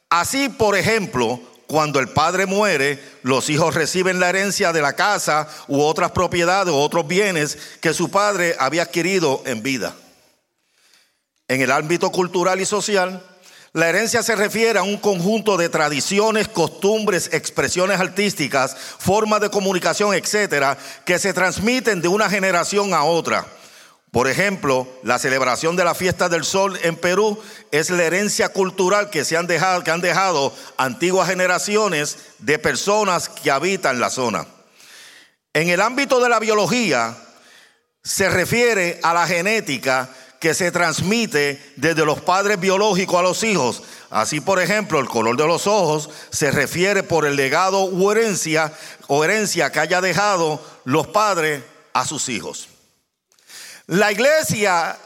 Así, 0.09 0.49
por 0.49 0.77
ejemplo, 0.77 1.39
cuando 1.71 2.01
el 2.01 2.09
padre 2.09 2.45
muere, 2.45 3.01
los 3.23 3.49
hijos 3.49 3.73
reciben 3.73 4.19
la 4.19 4.27
herencia 4.27 4.73
de 4.73 4.81
la 4.81 4.91
casa 4.91 5.47
u 5.69 5.79
otras 5.79 6.11
propiedades 6.11 6.73
u 6.73 6.75
otros 6.75 7.07
bienes 7.07 7.57
que 7.79 7.93
su 7.93 8.11
padre 8.11 8.57
había 8.59 8.81
adquirido 8.81 9.41
en 9.45 9.63
vida. 9.63 9.95
En 11.47 11.61
el 11.61 11.71
ámbito 11.71 12.11
cultural 12.11 12.59
y 12.59 12.65
social, 12.65 13.25
la 13.71 13.87
herencia 13.87 14.21
se 14.21 14.35
refiere 14.35 14.79
a 14.79 14.83
un 14.83 14.97
conjunto 14.97 15.55
de 15.55 15.69
tradiciones, 15.69 16.49
costumbres, 16.49 17.29
expresiones 17.31 18.01
artísticas, 18.01 18.75
formas 18.75 19.39
de 19.39 19.49
comunicación, 19.49 20.13
etcétera, 20.13 20.77
que 21.05 21.19
se 21.19 21.33
transmiten 21.33 22.01
de 22.01 22.09
una 22.09 22.29
generación 22.29 22.93
a 22.93 23.05
otra 23.05 23.47
por 24.11 24.27
ejemplo, 24.27 24.89
la 25.03 25.19
celebración 25.19 25.77
de 25.77 25.85
la 25.85 25.95
fiesta 25.95 26.27
del 26.27 26.43
sol 26.43 26.77
en 26.83 26.97
Perú 26.97 27.41
es 27.71 27.89
la 27.89 28.03
herencia 28.03 28.49
cultural 28.49 29.09
que, 29.09 29.23
se 29.23 29.37
han 29.37 29.47
dejado, 29.47 29.85
que 29.85 29.91
han 29.91 30.01
dejado 30.01 30.53
antiguas 30.75 31.29
generaciones 31.29 32.17
de 32.39 32.59
personas 32.59 33.29
que 33.29 33.51
habitan 33.51 34.01
la 34.01 34.09
zona. 34.09 34.45
En 35.53 35.69
el 35.69 35.79
ámbito 35.79 36.19
de 36.19 36.27
la 36.27 36.39
biología, 36.39 37.15
se 38.03 38.29
refiere 38.29 38.99
a 39.01 39.13
la 39.13 39.27
genética 39.27 40.09
que 40.41 40.53
se 40.55 40.71
transmite 40.71 41.61
desde 41.77 42.03
los 42.03 42.19
padres 42.19 42.59
biológicos 42.59 43.17
a 43.17 43.23
los 43.23 43.43
hijos. 43.43 43.83
Así, 44.09 44.41
por 44.41 44.59
ejemplo, 44.59 44.99
el 44.99 45.07
color 45.07 45.37
de 45.37 45.47
los 45.47 45.67
ojos 45.67 46.09
se 46.31 46.51
refiere 46.51 47.03
por 47.03 47.25
el 47.25 47.37
legado 47.37 47.83
o 47.83 48.11
herencia, 48.11 48.73
o 49.07 49.23
herencia 49.23 49.71
que 49.71 49.79
haya 49.79 50.01
dejado 50.01 50.61
los 50.83 51.07
padres 51.07 51.63
a 51.93 52.05
sus 52.05 52.27
hijos. 52.27 52.70
La 53.91 54.09
iglesia 54.09 54.97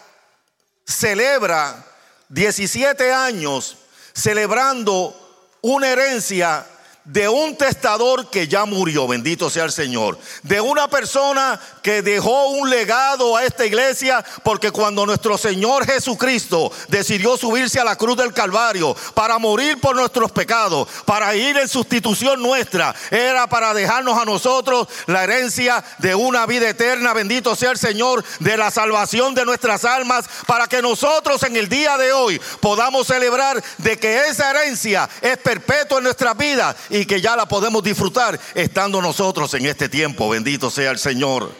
celebra 0.85 1.83
17 2.29 3.11
años 3.11 3.77
celebrando 4.13 5.57
una 5.61 5.89
herencia 5.89 6.63
de 7.05 7.29
un 7.29 7.55
testador 7.55 8.31
que 8.31 8.47
ya 8.47 8.65
murió, 8.65 9.07
bendito 9.07 9.49
sea 9.51 9.65
el 9.65 9.71
Señor, 9.71 10.17
de 10.41 10.59
una 10.59 10.87
persona 10.87 11.59
que 11.83 12.01
dejó 12.01 12.47
un 12.49 12.69
legado 12.69 13.37
a 13.37 13.43
esta 13.43 13.65
iglesia, 13.65 14.25
porque 14.43 14.71
cuando 14.71 15.05
nuestro 15.05 15.37
Señor 15.37 15.85
Jesucristo 15.85 16.71
decidió 16.87 17.37
subirse 17.37 17.79
a 17.79 17.83
la 17.83 17.95
cruz 17.95 18.17
del 18.17 18.33
Calvario 18.33 18.95
para 19.13 19.37
morir 19.37 19.79
por 19.79 19.95
nuestros 19.95 20.31
pecados, 20.31 20.87
para 21.05 21.35
ir 21.35 21.55
en 21.57 21.67
sustitución 21.67 22.41
nuestra, 22.41 22.95
era 23.11 23.45
para 23.47 23.75
dejarnos 23.75 24.17
a 24.17 24.25
nosotros 24.25 24.87
la 25.05 25.23
herencia 25.23 25.83
de 25.99 26.15
una 26.15 26.47
vida 26.47 26.69
eterna, 26.69 27.13
bendito 27.13 27.55
sea 27.55 27.71
el 27.71 27.77
Señor, 27.77 28.23
de 28.39 28.57
la 28.57 28.71
salvación 28.71 29.35
de 29.35 29.45
nuestras 29.45 29.85
almas, 29.85 30.25
para 30.47 30.67
que 30.67 30.81
nosotros 30.81 31.43
en 31.43 31.55
el 31.55 31.69
día 31.69 31.97
de 31.97 32.13
hoy 32.13 32.41
podamos 32.61 33.05
celebrar 33.05 33.63
de 33.77 33.99
que 33.99 34.27
esa 34.27 34.49
herencia 34.49 35.07
es 35.21 35.37
perpetua 35.37 35.99
en 35.99 36.05
nuestra 36.05 36.33
vida 36.33 36.75
y 36.99 37.05
que 37.05 37.21
ya 37.21 37.35
la 37.35 37.47
podemos 37.47 37.83
disfrutar 37.83 38.39
estando 38.53 39.01
nosotros 39.01 39.53
en 39.53 39.65
este 39.65 39.89
tiempo. 39.89 40.29
Bendito 40.29 40.69
sea 40.69 40.91
el 40.91 40.99
Señor. 40.99 41.51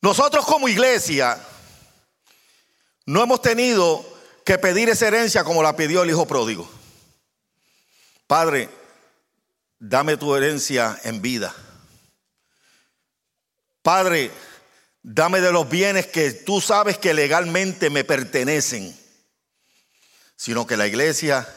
Nosotros 0.00 0.44
como 0.46 0.68
iglesia 0.68 1.38
no 3.06 3.22
hemos 3.22 3.42
tenido 3.42 4.04
que 4.44 4.58
pedir 4.58 4.88
esa 4.88 5.08
herencia 5.08 5.44
como 5.44 5.62
la 5.62 5.76
pidió 5.76 6.02
el 6.02 6.10
hijo 6.10 6.26
pródigo. 6.26 6.68
Padre, 8.26 8.68
dame 9.78 10.16
tu 10.16 10.34
herencia 10.34 10.98
en 11.04 11.20
vida. 11.20 11.54
Padre, 13.82 14.30
dame 15.02 15.40
de 15.40 15.52
los 15.52 15.68
bienes 15.68 16.06
que 16.06 16.30
tú 16.32 16.60
sabes 16.60 16.98
que 16.98 17.14
legalmente 17.14 17.90
me 17.90 18.04
pertenecen. 18.04 18.96
Sino 20.36 20.66
que 20.66 20.76
la 20.76 20.86
iglesia 20.86 21.48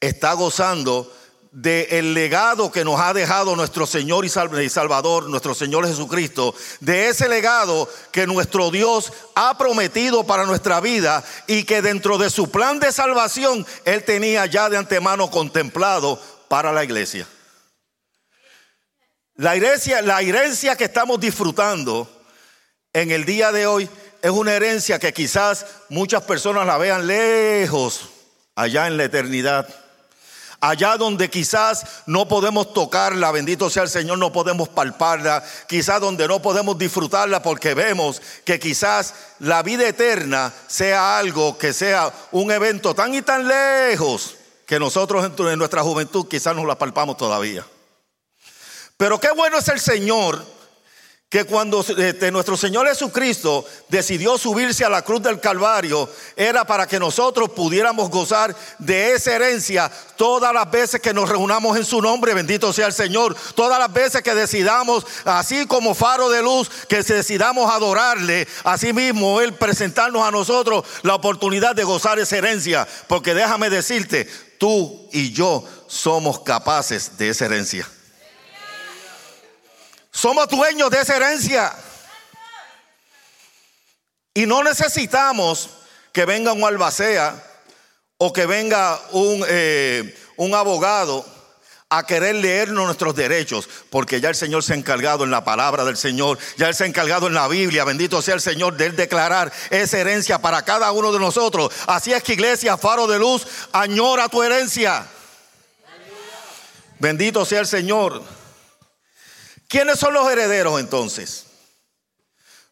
está 0.00 0.32
gozando 0.32 1.12
del 1.52 2.14
legado 2.14 2.70
que 2.70 2.84
nos 2.84 3.00
ha 3.00 3.12
dejado 3.12 3.56
nuestro 3.56 3.84
Señor 3.86 4.24
y 4.24 4.28
Salvador, 4.28 5.28
nuestro 5.28 5.54
Señor 5.54 5.86
Jesucristo, 5.86 6.54
de 6.78 7.08
ese 7.08 7.28
legado 7.28 7.88
que 8.12 8.26
nuestro 8.26 8.70
Dios 8.70 9.12
ha 9.34 9.58
prometido 9.58 10.24
para 10.24 10.46
nuestra 10.46 10.80
vida 10.80 11.24
y 11.48 11.64
que 11.64 11.82
dentro 11.82 12.18
de 12.18 12.30
su 12.30 12.50
plan 12.50 12.78
de 12.78 12.92
salvación 12.92 13.66
Él 13.84 14.04
tenía 14.04 14.46
ya 14.46 14.68
de 14.68 14.76
antemano 14.76 15.30
contemplado 15.30 16.20
para 16.48 16.72
la 16.72 16.84
iglesia. 16.84 17.26
La 19.34 19.56
herencia, 19.56 20.02
la 20.02 20.20
herencia 20.20 20.76
que 20.76 20.84
estamos 20.84 21.18
disfrutando 21.18 22.08
en 22.92 23.10
el 23.10 23.24
día 23.24 23.50
de 23.50 23.66
hoy 23.66 23.88
es 24.22 24.30
una 24.30 24.54
herencia 24.54 24.98
que 24.98 25.12
quizás 25.12 25.66
muchas 25.88 26.22
personas 26.22 26.66
la 26.66 26.76
vean 26.76 27.06
lejos, 27.06 28.10
allá 28.54 28.86
en 28.86 28.96
la 28.98 29.04
eternidad. 29.04 29.66
Allá 30.62 30.98
donde 30.98 31.30
quizás 31.30 31.86
no 32.04 32.28
podemos 32.28 32.74
tocarla, 32.74 33.32
bendito 33.32 33.70
sea 33.70 33.84
el 33.84 33.88
Señor, 33.88 34.18
no 34.18 34.30
podemos 34.30 34.68
palparla, 34.68 35.42
quizás 35.66 36.02
donde 36.02 36.28
no 36.28 36.42
podemos 36.42 36.76
disfrutarla 36.76 37.42
porque 37.42 37.72
vemos 37.72 38.20
que 38.44 38.60
quizás 38.60 39.14
la 39.38 39.62
vida 39.62 39.88
eterna 39.88 40.52
sea 40.66 41.18
algo 41.18 41.56
que 41.56 41.72
sea 41.72 42.12
un 42.32 42.50
evento 42.50 42.94
tan 42.94 43.14
y 43.14 43.22
tan 43.22 43.48
lejos 43.48 44.36
que 44.66 44.78
nosotros 44.78 45.32
en 45.38 45.58
nuestra 45.58 45.82
juventud 45.82 46.28
quizás 46.28 46.54
nos 46.54 46.66
la 46.66 46.76
palpamos 46.76 47.16
todavía. 47.16 47.66
Pero 48.98 49.18
qué 49.18 49.30
bueno 49.30 49.56
es 49.56 49.68
el 49.68 49.80
Señor 49.80 50.44
que 51.30 51.44
cuando 51.44 51.84
este, 51.96 52.32
nuestro 52.32 52.56
Señor 52.56 52.88
Jesucristo 52.88 53.64
decidió 53.88 54.36
subirse 54.36 54.84
a 54.84 54.88
la 54.88 55.02
cruz 55.02 55.22
del 55.22 55.38
Calvario, 55.38 56.10
era 56.34 56.64
para 56.64 56.88
que 56.88 56.98
nosotros 56.98 57.50
pudiéramos 57.50 58.10
gozar 58.10 58.54
de 58.80 59.12
esa 59.12 59.36
herencia 59.36 59.88
todas 60.16 60.52
las 60.52 60.68
veces 60.68 61.00
que 61.00 61.14
nos 61.14 61.28
reunamos 61.28 61.76
en 61.76 61.84
su 61.84 62.02
nombre, 62.02 62.34
bendito 62.34 62.72
sea 62.72 62.88
el 62.88 62.92
Señor, 62.92 63.36
todas 63.54 63.78
las 63.78 63.92
veces 63.92 64.22
que 64.22 64.34
decidamos, 64.34 65.06
así 65.24 65.66
como 65.66 65.94
faro 65.94 66.30
de 66.30 66.42
luz, 66.42 66.68
que 66.88 67.00
decidamos 67.00 67.70
adorarle, 67.70 68.48
así 68.64 68.92
mismo 68.92 69.40
Él 69.40 69.52
presentarnos 69.52 70.26
a 70.26 70.32
nosotros 70.32 70.84
la 71.02 71.14
oportunidad 71.14 71.76
de 71.76 71.84
gozar 71.84 72.18
esa 72.18 72.38
herencia, 72.38 72.88
porque 73.06 73.34
déjame 73.34 73.70
decirte, 73.70 74.28
tú 74.58 75.08
y 75.12 75.30
yo 75.30 75.62
somos 75.86 76.40
capaces 76.40 77.16
de 77.18 77.28
esa 77.28 77.44
herencia. 77.44 77.88
Somos 80.10 80.48
dueños 80.48 80.90
de 80.90 81.00
esa 81.00 81.16
herencia. 81.16 81.72
Y 84.34 84.46
no 84.46 84.62
necesitamos 84.62 85.70
que 86.12 86.24
venga 86.24 86.52
un 86.52 86.64
albacea 86.64 87.42
o 88.18 88.32
que 88.32 88.46
venga 88.46 89.00
un, 89.12 89.44
eh, 89.48 90.16
un 90.36 90.54
abogado 90.54 91.24
a 91.92 92.06
querer 92.06 92.36
leernos 92.36 92.84
nuestros 92.84 93.16
derechos, 93.16 93.68
porque 93.90 94.20
ya 94.20 94.28
el 94.28 94.36
Señor 94.36 94.62
se 94.62 94.72
ha 94.72 94.76
encargado 94.76 95.24
en 95.24 95.32
la 95.32 95.42
palabra 95.42 95.84
del 95.84 95.96
Señor, 95.96 96.38
ya 96.56 96.68
Él 96.68 96.74
se 96.74 96.84
ha 96.84 96.86
encargado 96.86 97.26
en 97.26 97.34
la 97.34 97.48
Biblia, 97.48 97.84
bendito 97.84 98.22
sea 98.22 98.34
el 98.34 98.40
Señor, 98.40 98.76
de 98.76 98.86
Él 98.86 98.96
declarar 98.96 99.52
esa 99.70 99.98
herencia 99.98 100.38
para 100.38 100.62
cada 100.62 100.92
uno 100.92 101.10
de 101.10 101.18
nosotros. 101.18 101.72
Así 101.88 102.12
es 102.12 102.22
que 102.22 102.34
iglesia, 102.34 102.78
faro 102.78 103.08
de 103.08 103.18
luz, 103.18 103.44
añora 103.72 104.28
tu 104.28 104.40
herencia. 104.40 105.04
Bendito 107.00 107.44
sea 107.44 107.60
el 107.60 107.66
Señor. 107.66 108.22
¿Quiénes 109.70 110.00
son 110.00 110.14
los 110.14 110.28
herederos 110.28 110.80
entonces? 110.80 111.46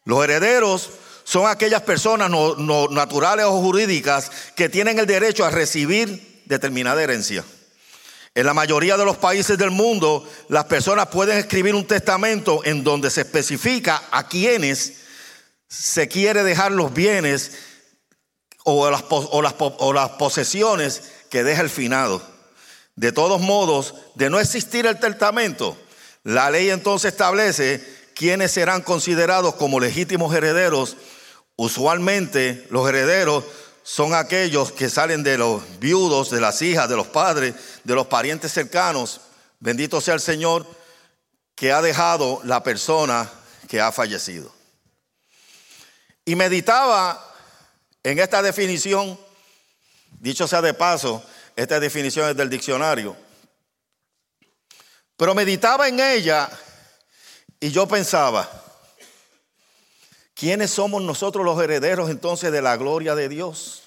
Los 0.03 0.21
herederos 0.21 0.89
son 1.23 1.47
aquellas 1.47 1.81
personas 1.83 2.29
naturales 2.29 3.45
o 3.45 3.61
jurídicas 3.61 4.29
que 4.53 4.67
tienen 4.67 4.99
el 4.99 5.05
derecho 5.05 5.45
a 5.45 5.49
recibir 5.49 6.43
determinada 6.43 7.01
herencia. 7.01 7.45
En 8.35 8.45
la 8.45 8.53
mayoría 8.53 8.97
de 8.97 9.05
los 9.05 9.15
países 9.15 9.57
del 9.57 9.71
mundo, 9.71 10.29
las 10.49 10.65
personas 10.65 11.07
pueden 11.07 11.37
escribir 11.37 11.73
un 11.73 11.87
testamento 11.87 12.65
en 12.65 12.83
donde 12.83 13.09
se 13.09 13.21
especifica 13.21 14.03
a 14.11 14.27
quienes 14.27 14.95
se 15.69 16.09
quiere 16.09 16.43
dejar 16.43 16.73
los 16.73 16.93
bienes 16.93 17.53
o 18.65 18.91
las, 18.91 19.05
o 19.09 19.93
las 19.93 20.09
posesiones 20.09 21.03
que 21.29 21.45
deja 21.45 21.61
el 21.61 21.69
finado. 21.69 22.21
De 22.97 23.13
todos 23.13 23.39
modos, 23.39 23.95
de 24.15 24.29
no 24.29 24.37
existir 24.37 24.85
el 24.85 24.99
testamento, 24.99 25.77
la 26.23 26.49
ley 26.51 26.69
entonces 26.69 27.11
establece 27.11 27.83
quiénes 28.13 28.51
serán 28.51 28.81
considerados 28.81 29.55
como 29.55 29.79
legítimos 29.79 30.33
herederos. 30.35 30.97
Usualmente 31.55 32.67
los 32.69 32.87
herederos 32.87 33.45
son 33.83 34.13
aquellos 34.13 34.71
que 34.71 34.89
salen 34.89 35.23
de 35.23 35.37
los 35.37 35.63
viudos, 35.79 36.29
de 36.29 36.41
las 36.41 36.61
hijas, 36.61 36.89
de 36.89 36.95
los 36.95 37.07
padres, 37.07 37.55
de 37.83 37.95
los 37.95 38.07
parientes 38.07 38.51
cercanos. 38.51 39.21
Bendito 39.59 40.01
sea 40.01 40.13
el 40.13 40.19
Señor 40.19 40.67
que 41.55 41.71
ha 41.71 41.81
dejado 41.81 42.41
la 42.43 42.61
persona 42.63 43.29
que 43.67 43.81
ha 43.81 43.91
fallecido. 43.91 44.51
Y 46.25 46.35
meditaba 46.35 47.25
en 48.03 48.19
esta 48.19 48.41
definición, 48.41 49.19
dicho 50.19 50.47
sea 50.47 50.61
de 50.61 50.73
paso, 50.73 51.23
esta 51.55 51.79
definición 51.79 52.29
es 52.29 52.37
del 52.37 52.49
diccionario. 52.49 53.15
Pero 55.19 55.35
meditaba 55.35 55.89
en 55.89 55.99
ella 55.99 56.49
y 57.59 57.71
yo 57.71 57.85
pensaba, 57.89 58.49
¿quiénes 60.33 60.71
somos 60.71 61.01
nosotros 61.01 61.43
los 61.43 61.61
herederos 61.61 62.09
entonces 62.09 62.53
de 62.53 62.61
la 62.61 62.77
gloria 62.77 63.15
de 63.15 63.27
Dios? 63.27 63.83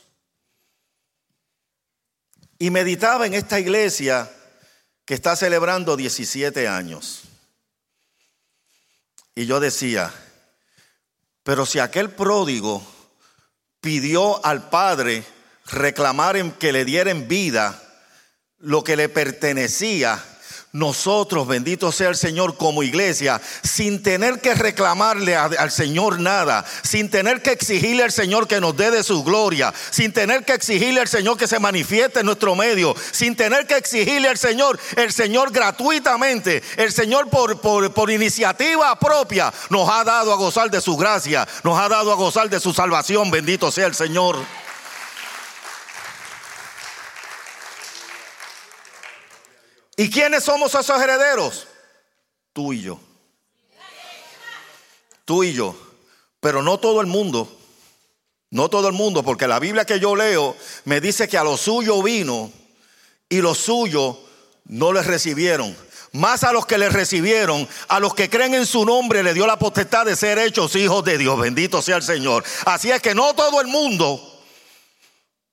Y 2.58 2.68
meditaba 2.68 3.26
en 3.26 3.32
esta 3.32 3.58
iglesia 3.58 4.30
que 5.06 5.14
está 5.14 5.34
celebrando 5.34 5.96
17 5.96 6.68
años. 6.68 7.22
Y 9.34 9.46
yo 9.46 9.58
decía, 9.58 10.12
pero 11.44 11.64
si 11.64 11.78
aquel 11.78 12.10
pródigo 12.10 12.86
pidió 13.80 14.44
al 14.44 14.68
Padre 14.68 15.24
reclamar 15.64 16.58
que 16.58 16.74
le 16.74 16.84
dieran 16.84 17.26
vida 17.26 17.82
lo 18.58 18.84
que 18.84 18.96
le 18.96 19.08
pertenecía, 19.08 20.22
nosotros, 20.72 21.46
bendito 21.46 21.92
sea 21.92 22.08
el 22.08 22.16
Señor 22.16 22.56
como 22.56 22.82
iglesia, 22.82 23.42
sin 23.62 24.02
tener 24.02 24.40
que 24.40 24.54
reclamarle 24.54 25.36
al 25.36 25.70
Señor 25.70 26.18
nada, 26.18 26.64
sin 26.82 27.10
tener 27.10 27.42
que 27.42 27.50
exigirle 27.50 28.02
al 28.02 28.10
Señor 28.10 28.48
que 28.48 28.58
nos 28.58 28.74
dé 28.74 28.90
de 28.90 29.02
su 29.02 29.22
gloria, 29.22 29.74
sin 29.90 30.14
tener 30.14 30.46
que 30.46 30.54
exigirle 30.54 31.02
al 31.02 31.08
Señor 31.08 31.36
que 31.36 31.46
se 31.46 31.58
manifieste 31.58 32.20
en 32.20 32.26
nuestro 32.26 32.54
medio, 32.54 32.96
sin 33.10 33.36
tener 33.36 33.66
que 33.66 33.76
exigirle 33.76 34.28
al 34.28 34.38
Señor, 34.38 34.80
el 34.96 35.12
Señor 35.12 35.52
gratuitamente, 35.52 36.62
el 36.78 36.90
Señor 36.90 37.28
por, 37.28 37.60
por, 37.60 37.92
por 37.92 38.10
iniciativa 38.10 38.98
propia 38.98 39.52
nos 39.68 39.90
ha 39.90 40.04
dado 40.04 40.32
a 40.32 40.36
gozar 40.36 40.70
de 40.70 40.80
su 40.80 40.96
gracia, 40.96 41.46
nos 41.64 41.78
ha 41.78 41.90
dado 41.90 42.12
a 42.12 42.16
gozar 42.16 42.48
de 42.48 42.60
su 42.60 42.72
salvación, 42.72 43.30
bendito 43.30 43.70
sea 43.70 43.88
el 43.88 43.94
Señor. 43.94 44.38
¿Y 49.96 50.10
quiénes 50.10 50.44
somos 50.44 50.74
esos 50.74 51.00
herederos? 51.00 51.66
Tú 52.52 52.72
y 52.72 52.82
yo. 52.82 52.98
Tú 55.24 55.44
y 55.44 55.52
yo. 55.52 55.74
Pero 56.40 56.62
no 56.62 56.78
todo 56.78 57.00
el 57.00 57.06
mundo. 57.06 57.58
No 58.50 58.68
todo 58.68 58.88
el 58.88 58.94
mundo, 58.94 59.22
porque 59.22 59.48
la 59.48 59.58
Biblia 59.58 59.86
que 59.86 59.98
yo 59.98 60.14
leo 60.14 60.54
me 60.84 61.00
dice 61.00 61.26
que 61.26 61.38
a 61.38 61.44
lo 61.44 61.56
suyo 61.56 62.02
vino 62.02 62.52
y 63.30 63.40
los 63.40 63.56
suyos 63.56 64.18
no 64.66 64.92
les 64.92 65.06
recibieron. 65.06 65.74
Más 66.12 66.44
a 66.44 66.52
los 66.52 66.66
que 66.66 66.76
le 66.76 66.90
recibieron, 66.90 67.66
a 67.88 67.98
los 67.98 68.12
que 68.12 68.28
creen 68.28 68.52
en 68.52 68.66
su 68.66 68.84
nombre, 68.84 69.22
le 69.22 69.32
dio 69.32 69.46
la 69.46 69.58
potestad 69.58 70.04
de 70.04 70.16
ser 70.16 70.38
hechos 70.38 70.76
hijos 70.76 71.02
de 71.02 71.16
Dios. 71.16 71.40
Bendito 71.40 71.80
sea 71.80 71.96
el 71.96 72.02
Señor. 72.02 72.44
Así 72.66 72.90
es 72.90 73.00
que 73.00 73.14
no 73.14 73.32
todo 73.32 73.62
el 73.62 73.68
mundo 73.68 74.31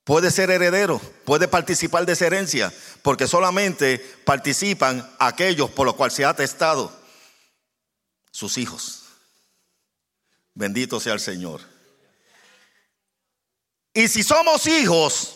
puede 0.04 0.32
ser 0.32 0.50
heredero, 0.50 1.00
puede 1.26 1.48
participar 1.48 2.06
de 2.06 2.14
esa 2.14 2.28
herencia, 2.28 2.74
porque 3.02 3.28
solamente 3.28 4.00
participan 4.26 5.08
aquellos 5.20 5.70
por 5.70 5.86
los 5.86 5.96
cuales 5.96 6.16
se 6.16 6.26
ha 6.26 6.34
testado 6.34 6.92
sus 8.32 8.58
hijos. 8.58 9.04
Bendito 10.54 11.00
sea 11.00 11.14
el 11.14 11.20
Señor. 11.20 11.62
Y 13.94 14.08
si 14.08 14.24
somos 14.24 14.68
hijos, 14.68 15.36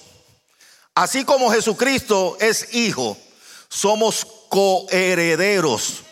así 0.96 1.26
como 1.26 1.52
Jesucristo 1.52 2.38
es 2.40 2.74
hijo, 2.74 3.18
somos 3.70 4.26
coherederos 4.50 6.04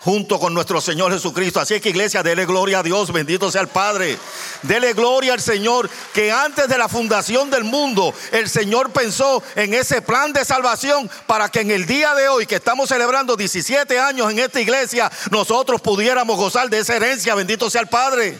junto 0.00 0.38
con 0.38 0.54
nuestro 0.54 0.80
Señor 0.80 1.12
Jesucristo. 1.12 1.60
Así 1.60 1.74
es 1.74 1.82
que 1.82 1.90
iglesia, 1.90 2.22
dele 2.22 2.46
gloria 2.46 2.80
a 2.80 2.82
Dios, 2.82 3.12
bendito 3.12 3.50
sea 3.50 3.60
el 3.60 3.68
Padre. 3.68 4.18
Dele 4.62 4.94
gloria 4.94 5.34
al 5.34 5.40
Señor, 5.40 5.88
que 6.12 6.32
antes 6.32 6.68
de 6.68 6.78
la 6.78 6.88
fundación 6.88 7.50
del 7.50 7.64
mundo, 7.64 8.14
el 8.32 8.48
Señor 8.48 8.90
pensó 8.90 9.42
en 9.56 9.74
ese 9.74 10.02
plan 10.02 10.32
de 10.32 10.44
salvación 10.44 11.10
para 11.26 11.48
que 11.48 11.60
en 11.60 11.70
el 11.70 11.86
día 11.86 12.14
de 12.14 12.28
hoy, 12.28 12.46
que 12.46 12.56
estamos 12.56 12.88
celebrando 12.88 13.36
17 13.36 13.98
años 13.98 14.30
en 14.30 14.38
esta 14.38 14.60
iglesia, 14.60 15.10
nosotros 15.30 15.80
pudiéramos 15.80 16.36
gozar 16.36 16.70
de 16.70 16.78
esa 16.78 16.96
herencia, 16.96 17.34
bendito 17.34 17.68
sea 17.68 17.82
el 17.82 17.88
Padre. 17.88 18.38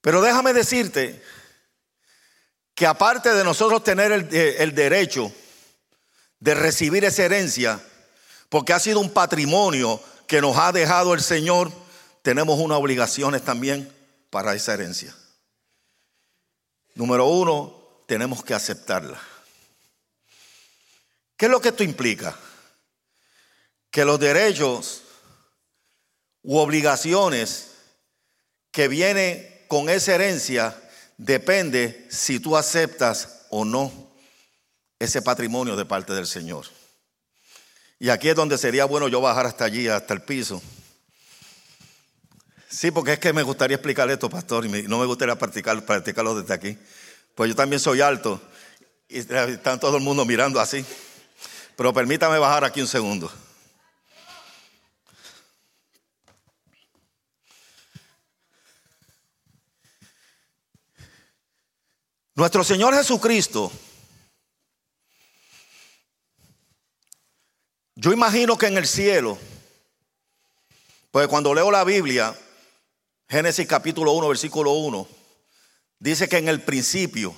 Pero 0.00 0.22
déjame 0.22 0.52
decirte 0.52 1.22
que 2.74 2.86
aparte 2.86 3.34
de 3.34 3.42
nosotros 3.42 3.82
tener 3.82 4.12
el, 4.12 4.28
eh, 4.30 4.56
el, 4.60 4.74
derecho 4.74 5.32
de 6.40 6.54
recibir 6.54 7.04
esa 7.04 7.24
herencia, 7.24 7.80
porque 8.48 8.72
ha 8.72 8.80
sido 8.80 9.00
un 9.00 9.10
patrimonio 9.10 10.00
que 10.26 10.40
nos 10.40 10.56
ha 10.56 10.72
dejado 10.72 11.14
el 11.14 11.20
Señor, 11.20 11.72
tenemos 12.22 12.58
unas 12.58 12.78
obligaciones 12.78 13.42
también 13.42 13.92
para 14.30 14.54
esa 14.54 14.74
herencia. 14.74 15.14
Número 16.94 17.26
uno, 17.26 18.02
tenemos 18.06 18.44
que 18.44 18.54
aceptarla. 18.54 19.20
¿Qué 21.36 21.46
es 21.46 21.50
lo 21.50 21.60
que 21.60 21.68
esto 21.68 21.84
implica? 21.84 22.36
Que 23.90 24.04
los 24.04 24.18
derechos 24.18 25.02
u 26.42 26.58
obligaciones 26.58 27.68
que 28.70 28.88
vienen 28.88 29.64
con 29.68 29.88
esa 29.88 30.14
herencia 30.14 30.76
depende 31.16 32.06
si 32.10 32.40
tú 32.40 32.56
aceptas 32.56 33.46
o 33.50 33.64
no 33.64 34.07
ese 34.98 35.22
patrimonio 35.22 35.76
de 35.76 35.84
parte 35.84 36.12
del 36.12 36.26
Señor. 36.26 36.66
Y 37.98 38.10
aquí 38.10 38.28
es 38.28 38.36
donde 38.36 38.58
sería 38.58 38.84
bueno 38.84 39.08
yo 39.08 39.20
bajar 39.20 39.46
hasta 39.46 39.64
allí, 39.64 39.88
hasta 39.88 40.14
el 40.14 40.22
piso. 40.22 40.62
Sí, 42.68 42.90
porque 42.90 43.14
es 43.14 43.18
que 43.18 43.32
me 43.32 43.42
gustaría 43.42 43.76
explicar 43.76 44.10
esto, 44.10 44.28
pastor, 44.28 44.66
y 44.66 44.82
no 44.82 44.98
me 44.98 45.06
gustaría 45.06 45.36
practicar, 45.36 45.84
practicarlo 45.84 46.40
desde 46.40 46.54
aquí. 46.54 46.78
Pues 47.34 47.48
yo 47.48 47.56
también 47.56 47.80
soy 47.80 48.00
alto 48.00 48.40
y 49.08 49.18
está 49.18 49.80
todo 49.80 49.96
el 49.96 50.02
mundo 50.02 50.24
mirando 50.24 50.60
así. 50.60 50.84
Pero 51.76 51.92
permítame 51.92 52.38
bajar 52.38 52.64
aquí 52.64 52.80
un 52.80 52.86
segundo. 52.86 53.30
Nuestro 62.34 62.62
Señor 62.62 62.94
Jesucristo, 62.94 63.72
yo 68.00 68.12
imagino 68.12 68.56
que 68.56 68.66
en 68.66 68.78
el 68.78 68.86
cielo, 68.86 69.36
pues 71.10 71.26
cuando 71.26 71.52
leo 71.52 71.68
la 71.72 71.82
Biblia, 71.82 72.32
Génesis 73.28 73.66
capítulo 73.66 74.12
1, 74.12 74.28
versículo 74.28 74.70
1, 74.70 75.08
dice 75.98 76.28
que 76.28 76.38
en 76.38 76.48
el 76.48 76.62
principio, 76.62 77.34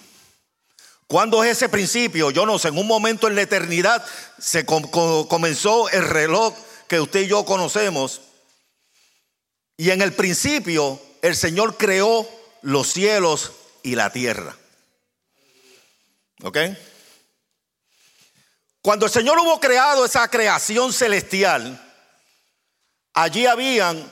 ¿cuándo 1.06 1.42
es 1.42 1.52
ese 1.52 1.70
principio? 1.70 2.30
Yo 2.30 2.44
no 2.44 2.58
sé, 2.58 2.68
en 2.68 2.76
un 2.76 2.86
momento 2.86 3.26
en 3.26 3.36
la 3.36 3.42
eternidad 3.42 4.04
se 4.38 4.66
comenzó 4.66 5.88
el 5.88 6.06
reloj 6.06 6.54
que 6.88 7.00
usted 7.00 7.20
y 7.22 7.28
yo 7.28 7.46
conocemos. 7.46 8.20
Y 9.78 9.92
en 9.92 10.02
el 10.02 10.12
principio 10.12 11.00
el 11.22 11.36
Señor 11.36 11.78
creó 11.78 12.28
los 12.60 12.92
cielos 12.92 13.52
y 13.82 13.94
la 13.94 14.12
tierra. 14.12 14.54
¿Ok? 16.42 16.58
Cuando 18.82 19.04
el 19.04 19.12
Señor 19.12 19.38
hubo 19.38 19.60
creado 19.60 20.06
esa 20.06 20.26
creación 20.28 20.94
celestial, 20.94 21.78
allí 23.12 23.44
habían, 23.44 24.10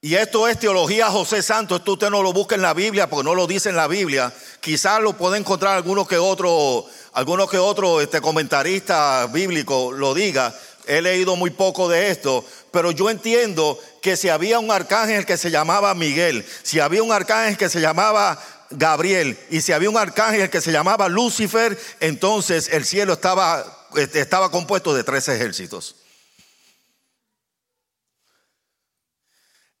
y 0.00 0.14
esto 0.14 0.46
es 0.46 0.56
teología 0.60 1.10
José 1.10 1.42
Santo, 1.42 1.74
esto 1.74 1.94
usted 1.94 2.10
no 2.10 2.22
lo 2.22 2.32
busca 2.32 2.54
en 2.54 2.62
la 2.62 2.74
Biblia 2.74 3.10
porque 3.10 3.24
no 3.24 3.34
lo 3.34 3.48
dice 3.48 3.70
en 3.70 3.76
la 3.76 3.88
Biblia, 3.88 4.32
quizás 4.60 5.02
lo 5.02 5.14
puede 5.14 5.38
encontrar 5.38 5.74
alguno 5.74 6.06
que 6.06 6.16
otro, 6.16 6.86
alguno 7.14 7.48
que 7.48 7.58
otro 7.58 8.00
este, 8.00 8.20
comentarista 8.20 9.26
bíblico 9.26 9.90
lo 9.90 10.14
diga, 10.14 10.54
he 10.86 11.02
leído 11.02 11.34
muy 11.34 11.50
poco 11.50 11.88
de 11.88 12.10
esto, 12.10 12.44
pero 12.70 12.92
yo 12.92 13.10
entiendo 13.10 13.80
que 14.00 14.16
si 14.16 14.28
había 14.28 14.60
un 14.60 14.70
arcángel 14.70 15.26
que 15.26 15.36
se 15.36 15.50
llamaba 15.50 15.92
Miguel, 15.94 16.46
si 16.62 16.78
había 16.78 17.02
un 17.02 17.10
arcángel 17.10 17.56
que 17.56 17.68
se 17.68 17.80
llamaba 17.80 18.38
Gabriel 18.70 19.38
y 19.50 19.60
si 19.60 19.72
había 19.72 19.90
un 19.90 19.96
arcángel 19.96 20.50
que 20.50 20.60
se 20.60 20.72
llamaba 20.72 21.08
Lucifer, 21.08 21.78
entonces 22.00 22.68
el 22.72 22.84
cielo 22.84 23.14
estaba, 23.14 23.83
estaba 23.96 24.50
compuesto 24.50 24.94
de 24.94 25.04
tres 25.04 25.28
ejércitos. 25.28 25.96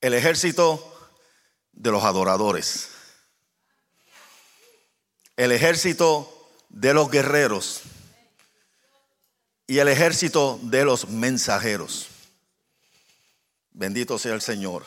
El 0.00 0.14
ejército 0.14 1.12
de 1.72 1.90
los 1.90 2.04
adoradores, 2.04 2.88
el 5.36 5.52
ejército 5.52 6.52
de 6.68 6.94
los 6.94 7.10
guerreros 7.10 7.82
y 9.66 9.78
el 9.78 9.88
ejército 9.88 10.58
de 10.62 10.84
los 10.84 11.08
mensajeros. 11.08 12.08
Bendito 13.70 14.18
sea 14.18 14.34
el 14.34 14.42
Señor. 14.42 14.84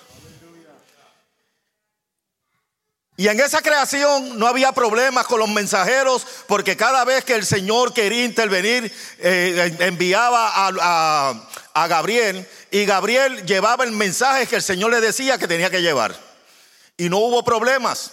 Y 3.20 3.28
en 3.30 3.40
esa 3.40 3.64
creación 3.64 4.38
no 4.38 4.46
había 4.46 4.72
problemas 4.74 5.26
con 5.26 5.40
los 5.40 5.50
mensajeros, 5.50 6.26
porque 6.46 6.78
cada 6.78 7.04
vez 7.04 7.26
que 7.26 7.34
el 7.34 7.48
Señor 7.48 7.92
quería 7.92 8.24
intervenir, 8.24 8.94
eh, 9.18 9.76
enviaba 9.80 10.52
a, 10.54 11.34
a 11.74 11.88
Gabriel, 11.88 12.48
y 12.70 12.86
Gabriel 12.86 13.44
llevaba 13.48 13.86
el 13.86 13.92
mensaje 13.92 14.46
que 14.46 14.58
el 14.58 14.62
Señor 14.62 14.92
le 14.92 15.02
decía 15.02 15.40
que 15.40 15.48
tenía 15.48 15.72
que 15.72 15.82
llevar. 15.82 16.16
Y 16.96 17.10
no 17.10 17.18
hubo 17.18 17.44
problemas. 17.44 18.12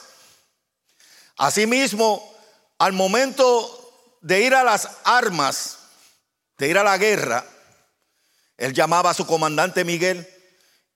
Asimismo, 1.36 2.34
al 2.78 2.94
momento 2.94 4.18
de 4.22 4.40
ir 4.40 4.54
a 4.54 4.64
las 4.64 4.88
armas, 5.04 5.80
de 6.56 6.68
ir 6.68 6.78
a 6.78 6.82
la 6.82 6.96
guerra, 6.96 7.44
él 8.56 8.72
llamaba 8.72 9.10
a 9.10 9.14
su 9.14 9.26
comandante 9.26 9.84
Miguel, 9.84 10.26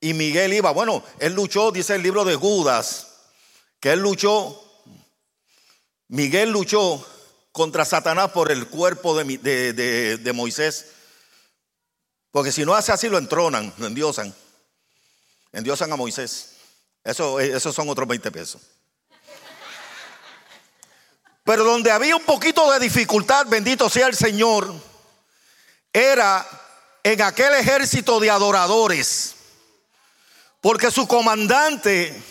y 0.01 0.15
Miguel 0.15 0.55
iba, 0.55 0.71
bueno, 0.71 1.05
él 1.19 1.35
luchó, 1.35 1.73
dice 1.73 1.97
el 1.97 2.03
libro 2.03 2.25
de 2.25 2.37
Judas, 2.37 3.08
que 3.81 3.93
él 3.93 4.01
luchó, 4.01 4.65
Miguel 6.09 6.51
luchó 6.51 7.07
contra 7.53 7.85
Satanás 7.85 8.31
por 8.31 8.51
el 8.51 8.69
cuerpo 8.69 9.17
de, 9.17 10.33
Moisés. 10.35 10.93
Porque 12.31 12.53
si 12.53 12.65
no 12.65 12.75
hace 12.75 12.93
así, 12.93 13.09
lo 13.09 13.19
entronan, 13.19 13.73
lo 13.79 13.87
endiosan. 13.87 14.35
Endiosan 15.53 15.93
a 15.93 15.97
Moisés. 15.97 16.57
Eso, 17.05 17.41
esos 17.41 17.75
son 17.75 17.89
otros 17.89 18.07
20 18.07 18.31
pesos. 18.31 18.63
Pero 21.45 21.65
donde 21.65 21.91
había 21.91 22.15
un 22.15 22.25
poquito 22.25 22.71
de 22.71 22.79
dificultad, 22.79 23.47
bendito 23.47 23.89
sea 23.89 24.07
el 24.07 24.15
Señor, 24.15 24.73
era 25.93 26.47
en 27.03 27.23
aquel 27.23 27.55
ejército 27.55 28.21
de 28.21 28.31
adoradores. 28.31 29.35
Porque 30.61 30.91
su 30.91 31.09
comandante 31.09 32.23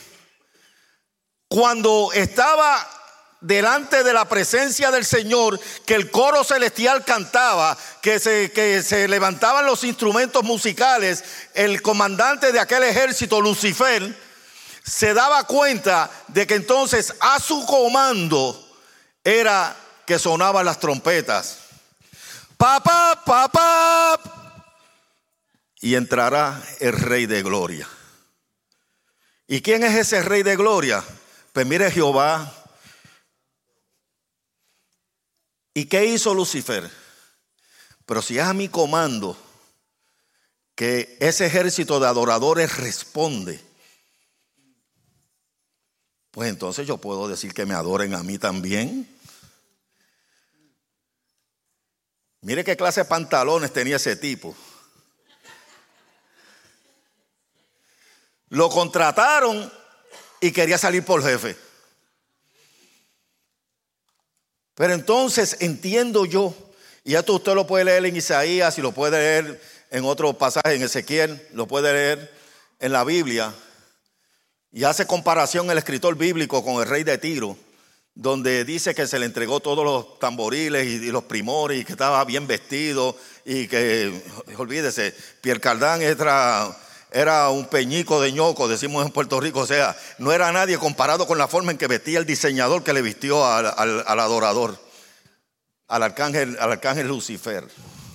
cuando 1.47 2.11
estaba 2.13 2.87
delante 3.41 4.03
de 4.03 4.13
la 4.13 4.25
presencia 4.25 4.91
del 4.91 5.05
Señor, 5.05 5.59
que 5.85 5.95
el 5.95 6.09
coro 6.11 6.43
celestial 6.43 7.05
cantaba, 7.05 7.77
que 8.01 8.19
se, 8.19 8.51
que 8.51 8.81
se 8.81 9.07
levantaban 9.07 9.65
los 9.65 9.83
instrumentos 9.83 10.43
musicales, 10.43 11.23
el 11.53 11.81
comandante 11.81 12.51
de 12.51 12.59
aquel 12.59 12.83
ejército, 12.83 13.39
Lucifer, 13.41 14.15
se 14.83 15.13
daba 15.13 15.43
cuenta 15.43 16.09
de 16.29 16.47
que 16.47 16.55
entonces 16.55 17.13
a 17.19 17.39
su 17.39 17.65
comando 17.65 18.67
era 19.23 19.75
que 20.05 20.17
sonaban 20.17 20.65
las 20.65 20.79
trompetas. 20.79 21.57
Papá. 22.57 24.19
Y 25.79 25.95
entrará 25.95 26.61
el 26.79 26.93
rey 26.93 27.27
de 27.27 27.43
gloria. 27.43 27.87
¿Y 29.47 29.61
quién 29.61 29.83
es 29.83 29.95
ese 29.95 30.23
rey 30.23 30.41
de 30.43 30.55
gloria? 30.55 31.03
Pues 31.57 31.65
mire 31.65 31.89
Jehová, 31.89 32.53
¿Y 35.73 35.85
qué 35.85 36.05
hizo 36.05 36.35
Lucifer? 36.35 36.87
Pero 38.05 38.21
si 38.21 38.37
es 38.37 38.43
a 38.43 38.53
mi 38.53 38.69
comando 38.69 39.35
que 40.75 41.17
ese 41.19 41.47
ejército 41.47 41.99
de 41.99 42.05
adoradores 42.05 42.77
responde, 42.77 43.59
pues 46.29 46.47
entonces 46.51 46.85
yo 46.85 46.99
puedo 46.99 47.27
decir 47.27 47.55
que 47.55 47.65
me 47.65 47.73
adoren 47.73 48.13
a 48.13 48.21
mí 48.21 48.37
también. 48.37 49.09
Mire 52.41 52.63
qué 52.63 52.77
clase 52.77 53.01
de 53.01 53.05
pantalones 53.05 53.73
tenía 53.73 53.95
ese 53.95 54.15
tipo. 54.15 54.55
Lo 58.49 58.69
contrataron 58.69 59.76
y 60.41 60.51
quería 60.51 60.77
salir 60.77 61.03
por 61.03 61.23
jefe. 61.23 61.55
Pero 64.75 64.93
entonces 64.93 65.57
entiendo 65.59 66.25
yo, 66.25 66.55
y 67.03 67.15
esto 67.15 67.33
usted 67.33 67.55
lo 67.55 67.65
puede 67.65 67.85
leer 67.85 68.05
en 68.05 68.15
Isaías 68.15 68.77
y 68.77 68.81
lo 68.81 68.91
puede 68.91 69.17
leer 69.17 69.61
en 69.89 70.05
otro 70.05 70.37
pasaje, 70.37 70.75
en 70.75 70.83
Ezequiel, 70.83 71.41
lo 71.53 71.67
puede 71.67 71.93
leer 71.93 72.31
en 72.79 72.91
la 72.91 73.03
Biblia, 73.03 73.53
y 74.71 74.83
hace 74.83 75.07
comparación 75.07 75.71
el 75.71 75.77
escritor 75.77 76.15
bíblico 76.15 76.63
con 76.63 76.75
el 76.75 76.87
rey 76.87 77.03
de 77.03 77.17
Tiro, 77.17 77.57
donde 78.13 78.65
dice 78.65 78.93
que 78.93 79.07
se 79.07 79.17
le 79.17 79.25
entregó 79.25 79.59
todos 79.59 79.83
los 79.83 80.19
tamboriles 80.19 80.85
y, 80.85 81.11
los 81.11 81.23
primores 81.23 81.81
y 81.81 81.85
que 81.85 81.93
estaba 81.93 82.23
bien 82.25 82.45
vestido 82.45 83.17
y 83.45 83.67
que, 83.67 84.21
olvídese, 84.57 85.15
Pierre 85.41 85.61
Cardán 85.61 86.01
era 86.01 86.75
era 87.11 87.49
un 87.49 87.67
peñico 87.67 88.21
de 88.21 88.31
ñoco, 88.31 88.67
decimos 88.67 89.05
en 89.05 89.11
Puerto 89.11 89.39
Rico, 89.39 89.61
o 89.61 89.65
sea, 89.65 89.95
no 90.17 90.31
era 90.31 90.51
nadie 90.51 90.77
comparado 90.77 91.25
con 91.25 91.37
la 91.37 91.47
forma 91.47 91.71
en 91.71 91.77
que 91.77 91.87
vestía 91.87 92.19
el 92.19 92.25
diseñador 92.25 92.83
que 92.83 92.93
le 92.93 93.01
vistió 93.01 93.45
al, 93.45 93.65
adorador, 94.07 94.77
al 95.87 96.03
arcángel, 96.03 96.57
al 96.59 96.73
arcángel 96.73 97.07
Lucifer. 97.07 97.65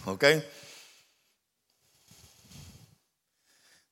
¿Ok? 0.04 0.24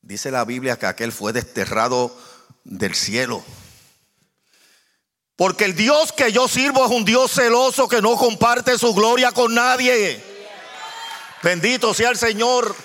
Dice 0.02 0.30
la 0.30 0.44
Biblia 0.44 0.78
que 0.78 0.86
aquel 0.86 1.12
fue 1.12 1.32
desterrado 1.32 2.14
del 2.64 2.94
cielo. 2.94 3.42
Porque 5.36 5.64
el 5.64 5.74
Dios 5.74 6.12
que 6.12 6.32
yo 6.32 6.48
sirvo 6.48 6.84
es 6.84 6.90
un 6.90 7.04
Dios 7.04 7.32
celoso 7.32 7.88
que 7.88 8.02
no 8.02 8.16
comparte 8.16 8.76
su 8.76 8.92
gloria 8.92 9.32
con 9.32 9.54
nadie. 9.54 10.22
Bendito 11.42 11.94
sea 11.94 12.10
el 12.10 12.18
Señor 12.18 12.76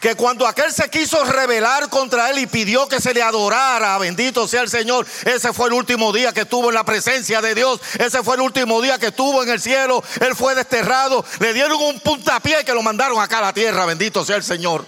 que 0.00 0.14
cuando 0.14 0.46
aquel 0.46 0.72
se 0.72 0.88
quiso 0.90 1.24
rebelar 1.24 1.88
contra 1.88 2.30
él 2.30 2.38
y 2.38 2.46
pidió 2.46 2.88
que 2.88 3.00
se 3.00 3.12
le 3.12 3.22
adorara, 3.22 3.98
bendito 3.98 4.46
sea 4.46 4.62
el 4.62 4.70
Señor, 4.70 5.06
ese 5.24 5.52
fue 5.52 5.68
el 5.68 5.74
último 5.74 6.12
día 6.12 6.32
que 6.32 6.42
estuvo 6.42 6.68
en 6.68 6.74
la 6.74 6.84
presencia 6.84 7.40
de 7.40 7.54
Dios, 7.54 7.80
ese 7.98 8.22
fue 8.22 8.36
el 8.36 8.42
último 8.42 8.80
día 8.80 8.98
que 8.98 9.08
estuvo 9.08 9.42
en 9.42 9.48
el 9.48 9.60
cielo, 9.60 10.02
él 10.20 10.36
fue 10.36 10.54
desterrado, 10.54 11.24
le 11.40 11.52
dieron 11.52 11.80
un 11.80 12.00
puntapié 12.00 12.64
que 12.64 12.74
lo 12.74 12.82
mandaron 12.82 13.20
acá 13.20 13.38
a 13.38 13.42
la 13.42 13.52
tierra, 13.52 13.86
bendito 13.86 14.24
sea 14.24 14.36
el 14.36 14.44
Señor. 14.44 14.86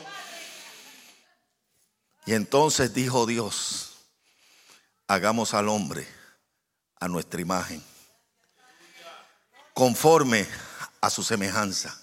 Y 2.26 2.34
entonces 2.34 2.94
dijo 2.94 3.26
Dios, 3.26 3.90
hagamos 5.08 5.54
al 5.54 5.68
hombre 5.68 6.06
a 7.00 7.08
nuestra 7.08 7.40
imagen, 7.40 7.82
conforme 9.74 10.46
a 11.00 11.10
su 11.10 11.24
semejanza 11.24 11.98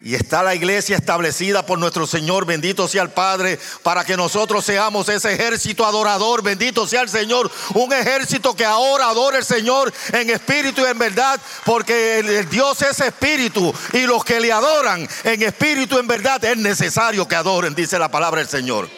y 0.00 0.14
está 0.14 0.44
la 0.44 0.54
iglesia 0.54 0.96
establecida 0.96 1.66
por 1.66 1.78
nuestro 1.78 2.06
Señor, 2.06 2.46
bendito 2.46 2.86
sea 2.86 3.02
el 3.02 3.10
Padre, 3.10 3.58
para 3.82 4.04
que 4.04 4.16
nosotros 4.16 4.64
seamos 4.64 5.08
ese 5.08 5.32
ejército 5.32 5.84
adorador, 5.84 6.42
bendito 6.42 6.86
sea 6.86 7.02
el 7.02 7.08
Señor, 7.08 7.50
un 7.74 7.92
ejército 7.92 8.54
que 8.54 8.64
ahora 8.64 9.08
adora 9.08 9.38
al 9.38 9.44
Señor 9.44 9.92
en 10.12 10.30
espíritu 10.30 10.82
y 10.82 10.84
en 10.84 10.98
verdad, 10.98 11.40
porque 11.64 12.20
el, 12.20 12.48
Dios 12.48 12.80
es 12.82 13.00
espíritu 13.00 13.74
y 13.92 14.02
los 14.02 14.24
que 14.24 14.38
le 14.38 14.52
adoran 14.52 15.08
en 15.24 15.42
espíritu 15.42 15.96
y 15.96 16.00
en 16.00 16.06
verdad 16.06 16.44
es 16.44 16.56
necesario 16.56 17.26
que 17.26 17.34
adoren, 17.34 17.74
dice 17.74 17.98
la 17.98 18.08
palabra 18.08 18.38
del 18.38 18.48
Señor. 18.48 18.88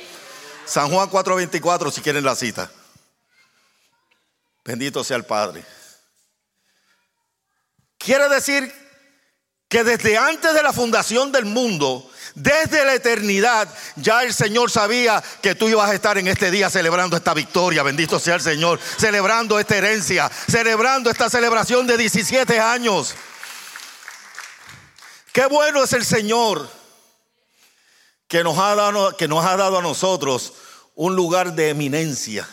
San 0.66 0.90
Juan 0.90 1.08
4:24, 1.08 1.90
si 1.90 2.02
quieren 2.02 2.24
la 2.24 2.36
cita. 2.36 2.70
Bendito 4.64 5.02
sea 5.02 5.16
el 5.16 5.24
Padre. 5.24 5.64
Quiere 7.96 8.28
decir 8.28 8.79
que 9.70 9.84
desde 9.84 10.18
antes 10.18 10.52
de 10.52 10.64
la 10.64 10.72
fundación 10.72 11.30
del 11.30 11.44
mundo, 11.44 12.10
desde 12.34 12.84
la 12.84 12.92
eternidad, 12.92 13.72
ya 13.94 14.24
el 14.24 14.34
Señor 14.34 14.68
sabía 14.68 15.22
que 15.40 15.54
tú 15.54 15.68
ibas 15.68 15.88
a 15.88 15.94
estar 15.94 16.18
en 16.18 16.26
este 16.26 16.50
día 16.50 16.68
celebrando 16.68 17.16
esta 17.16 17.34
victoria, 17.34 17.84
bendito 17.84 18.18
sea 18.18 18.34
el 18.34 18.40
Señor, 18.40 18.80
celebrando 18.98 19.60
esta 19.60 19.76
herencia, 19.76 20.28
celebrando 20.28 21.08
esta 21.08 21.30
celebración 21.30 21.86
de 21.86 21.96
17 21.96 22.58
años. 22.58 23.14
Qué 25.32 25.46
bueno 25.46 25.84
es 25.84 25.92
el 25.92 26.04
Señor 26.04 26.68
que 28.26 28.42
nos 28.42 28.58
ha 28.58 28.74
dado, 28.74 29.16
que 29.16 29.28
nos 29.28 29.46
ha 29.46 29.56
dado 29.56 29.78
a 29.78 29.82
nosotros 29.82 30.52
un 30.96 31.14
lugar 31.14 31.52
de 31.52 31.68
eminencia, 31.68 32.48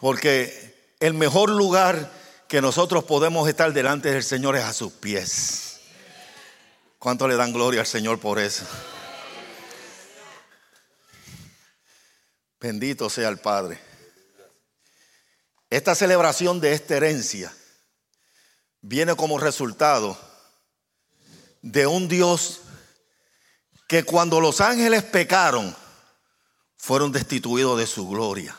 porque 0.00 0.94
el 1.00 1.12
mejor 1.12 1.50
lugar 1.50 2.18
que 2.50 2.60
nosotros 2.60 3.04
podemos 3.04 3.48
estar 3.48 3.72
delante 3.72 4.10
del 4.10 4.24
Señor 4.24 4.56
es 4.56 4.64
a 4.64 4.72
sus 4.72 4.92
pies. 4.92 5.78
¿Cuánto 6.98 7.28
le 7.28 7.36
dan 7.36 7.52
gloria 7.52 7.82
al 7.82 7.86
Señor 7.86 8.18
por 8.18 8.40
eso? 8.40 8.64
Bendito 12.60 13.08
sea 13.08 13.28
el 13.28 13.38
Padre. 13.38 13.80
Esta 15.70 15.94
celebración 15.94 16.58
de 16.60 16.72
esta 16.72 16.96
herencia 16.96 17.54
viene 18.80 19.14
como 19.14 19.38
resultado 19.38 20.18
de 21.62 21.86
un 21.86 22.08
Dios 22.08 22.62
que 23.86 24.02
cuando 24.02 24.40
los 24.40 24.60
ángeles 24.60 25.04
pecaron, 25.04 25.76
fueron 26.76 27.12
destituidos 27.12 27.78
de 27.78 27.86
su 27.86 28.08
gloria. 28.08 28.56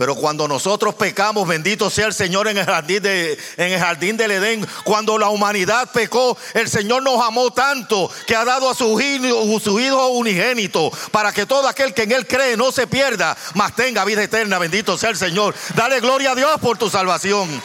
Pero 0.00 0.14
cuando 0.14 0.48
nosotros 0.48 0.94
pecamos, 0.94 1.46
bendito 1.46 1.90
sea 1.90 2.06
el 2.06 2.14
Señor 2.14 2.48
en 2.48 2.56
el 2.56 2.64
jardín, 2.64 3.02
de, 3.02 3.38
en 3.58 3.72
el 3.74 3.78
jardín 3.78 4.16
del 4.16 4.30
Edén, 4.30 4.66
cuando 4.82 5.18
la 5.18 5.28
humanidad 5.28 5.92
pecó, 5.92 6.38
el 6.54 6.70
Señor 6.70 7.02
nos 7.02 7.22
amó 7.22 7.50
tanto 7.50 8.10
que 8.26 8.34
ha 8.34 8.46
dado 8.46 8.70
a 8.70 8.74
su 8.74 8.98
hijo, 8.98 9.60
su 9.60 9.78
hijo 9.78 10.08
unigénito 10.08 10.90
para 11.10 11.34
que 11.34 11.44
todo 11.44 11.68
aquel 11.68 11.92
que 11.92 12.04
en 12.04 12.12
él 12.12 12.26
cree 12.26 12.56
no 12.56 12.72
se 12.72 12.86
pierda, 12.86 13.36
mas 13.52 13.76
tenga 13.76 14.06
vida 14.06 14.22
eterna. 14.22 14.58
Bendito 14.58 14.96
sea 14.96 15.10
el 15.10 15.18
Señor. 15.18 15.54
Dale 15.74 16.00
gloria 16.00 16.30
a 16.30 16.34
Dios 16.34 16.58
por 16.62 16.78
tu 16.78 16.88
salvación. 16.88 17.62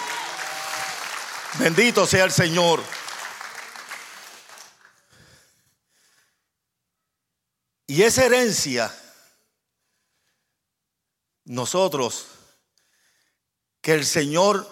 Bendito 1.60 2.06
sea 2.06 2.26
el 2.26 2.34
Señor. 2.34 2.84
Y 7.88 8.02
esa 8.02 8.26
herencia 8.26 8.91
nosotros 11.45 12.27
que 13.81 13.93
el 13.93 14.05
Señor, 14.05 14.67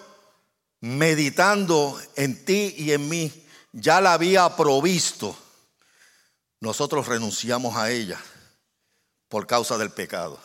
meditando 0.80 2.00
en 2.16 2.44
ti 2.44 2.74
y 2.76 2.92
en 2.92 3.08
mí, 3.08 3.46
ya 3.72 4.00
la 4.00 4.12
había 4.12 4.56
provisto, 4.56 5.36
nosotros 6.60 7.06
renunciamos 7.06 7.76
a 7.76 7.90
ella 7.90 8.20
por 9.28 9.46
causa 9.46 9.78
del 9.78 9.90
pecado, 9.90 10.38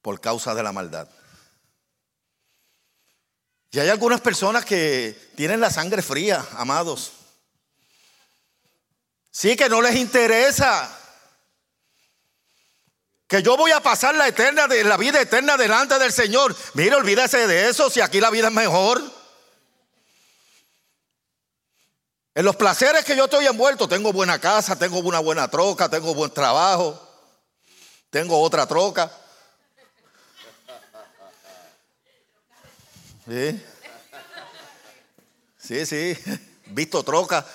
por 0.00 0.20
causa 0.20 0.54
de 0.54 0.62
la 0.62 0.72
maldad. 0.72 1.08
Y 3.70 3.78
hay 3.78 3.88
algunas 3.88 4.20
personas 4.20 4.66
que 4.66 5.32
tienen 5.34 5.60
la 5.60 5.70
sangre 5.70 6.02
fría, 6.02 6.46
amados. 6.56 7.12
Sí 9.30 9.56
que 9.56 9.70
no 9.70 9.80
les 9.80 9.96
interesa 9.96 10.98
que 13.32 13.42
yo 13.42 13.56
voy 13.56 13.70
a 13.70 13.80
pasar 13.80 14.14
la 14.14 14.28
eterna 14.28 14.68
de 14.68 14.84
la 14.84 14.98
vida 14.98 15.18
eterna 15.18 15.56
delante 15.56 15.98
del 15.98 16.12
Señor. 16.12 16.54
Mire, 16.74 16.96
olvídese 16.96 17.46
de 17.46 17.70
eso 17.70 17.88
si 17.88 18.02
aquí 18.02 18.20
la 18.20 18.28
vida 18.28 18.48
es 18.48 18.52
mejor. 18.52 19.00
En 22.34 22.44
los 22.44 22.56
placeres 22.56 23.06
que 23.06 23.16
yo 23.16 23.24
estoy 23.24 23.46
envuelto, 23.46 23.88
tengo 23.88 24.12
buena 24.12 24.38
casa, 24.38 24.78
tengo 24.78 24.98
una 24.98 25.18
buena 25.20 25.48
troca, 25.48 25.88
tengo 25.88 26.14
buen 26.14 26.30
trabajo, 26.30 27.00
tengo 28.10 28.38
otra 28.38 28.66
troca. 28.66 29.10
Sí, 33.26 33.64
sí, 35.56 35.86
sí. 35.86 36.18
visto 36.66 37.02
troca. 37.02 37.46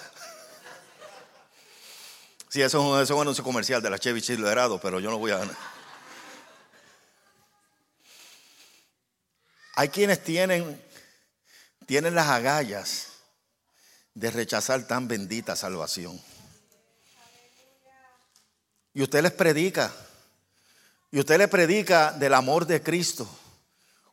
Sí, 2.57 2.63
eso, 2.63 2.99
es 2.99 3.11
un 3.11 3.21
anuncio 3.21 3.43
comercial 3.43 3.83
de 3.83 3.89
la 3.91 3.99
Chevy 3.99 4.19
Silverado, 4.19 4.81
pero 4.81 4.99
yo 4.99 5.11
no 5.11 5.19
voy 5.19 5.29
a... 5.29 5.39
Hay 9.75 9.89
quienes 9.89 10.23
tienen, 10.23 10.83
tienen 11.85 12.15
las 12.15 12.29
agallas 12.29 13.09
de 14.15 14.31
rechazar 14.31 14.87
tan 14.87 15.07
bendita 15.07 15.55
salvación. 15.55 16.19
Y 18.95 19.03
usted 19.03 19.21
les 19.21 19.33
predica, 19.33 19.93
y 21.11 21.19
usted 21.19 21.37
les 21.37 21.49
predica 21.49 22.11
del 22.13 22.33
amor 22.33 22.65
de 22.65 22.81
Cristo, 22.81 23.29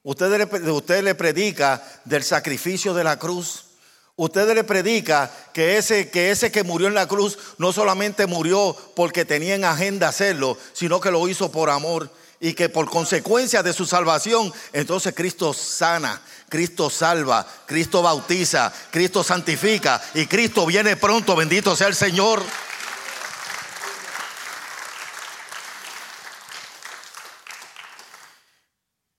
Usted 0.03 0.37
le, 0.37 0.71
usted 0.71 1.03
le 1.03 1.15
predica 1.15 1.83
del 2.05 2.23
sacrificio 2.23 2.93
de 2.93 3.05
la 3.05 3.19
cruz. 3.19 3.69
Usted 4.17 4.55
le 4.55 4.63
predica 4.63 5.29
que 5.53 5.77
ese, 5.77 6.09
que 6.09 6.31
ese 6.31 6.53
que 6.53 6.63
murió 6.63 6.87
en 6.87 6.95
la 6.95 7.09
cruz 7.09 7.37
no 7.59 7.73
solamente 7.73 8.27
murió 8.29 8.77
porque 8.95 9.25
tenía 9.25 9.57
en 9.57 9.65
agenda 9.65 10.09
hacerlo, 10.09 10.57
sino 10.73 11.01
que 11.01 11.11
lo 11.11 11.27
hizo 11.27 11.51
por 11.51 11.69
amor 11.69 12.09
y 12.39 12.55
que 12.55 12.69
por 12.69 12.89
consecuencia 12.89 13.65
de 13.65 13.73
su 13.73 13.87
salvación, 13.87 14.53
entonces 14.73 15.15
Cristo 15.17 15.53
sana, 15.53 16.23
Cristo 16.49 16.91
salva, 16.91 17.45
Cristo 17.67 18.03
bautiza, 18.03 18.73
Cristo 18.93 19.25
santifica 19.25 20.01
y 20.15 20.27
Cristo 20.27 20.65
viene 20.65 20.97
pronto, 20.97 21.35
bendito 21.35 21.75
sea 21.75 21.89
el 21.89 21.97
Señor. 21.97 22.41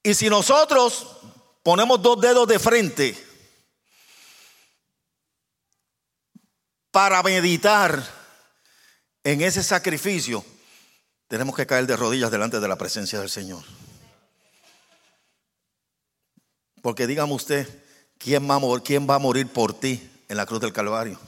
Y 0.03 0.13
si 0.13 0.29
nosotros 0.29 1.07
ponemos 1.63 2.01
dos 2.01 2.21
dedos 2.21 2.47
de 2.47 2.59
frente 2.59 3.34
para 6.95 7.21
meditar 7.23 8.01
en 9.21 9.41
ese 9.41 9.61
sacrificio, 9.61 10.45
tenemos 11.27 11.53
que 11.53 11.67
caer 11.67 11.85
de 11.87 11.97
rodillas 11.97 12.31
delante 12.31 12.61
de 12.61 12.67
la 12.69 12.77
presencia 12.77 13.19
del 13.19 13.29
Señor. 13.29 13.65
Porque 16.81 17.05
dígame 17.05 17.33
usted, 17.33 17.67
¿quién 18.17 18.49
va, 18.49 18.55
a 18.55 18.59
morir, 18.59 18.81
¿quién 18.81 19.05
va 19.09 19.15
a 19.15 19.19
morir 19.19 19.45
por 19.49 19.77
ti 19.77 20.09
en 20.29 20.37
la 20.37 20.45
cruz 20.45 20.61
del 20.61 20.71
Calvario? 20.71 21.19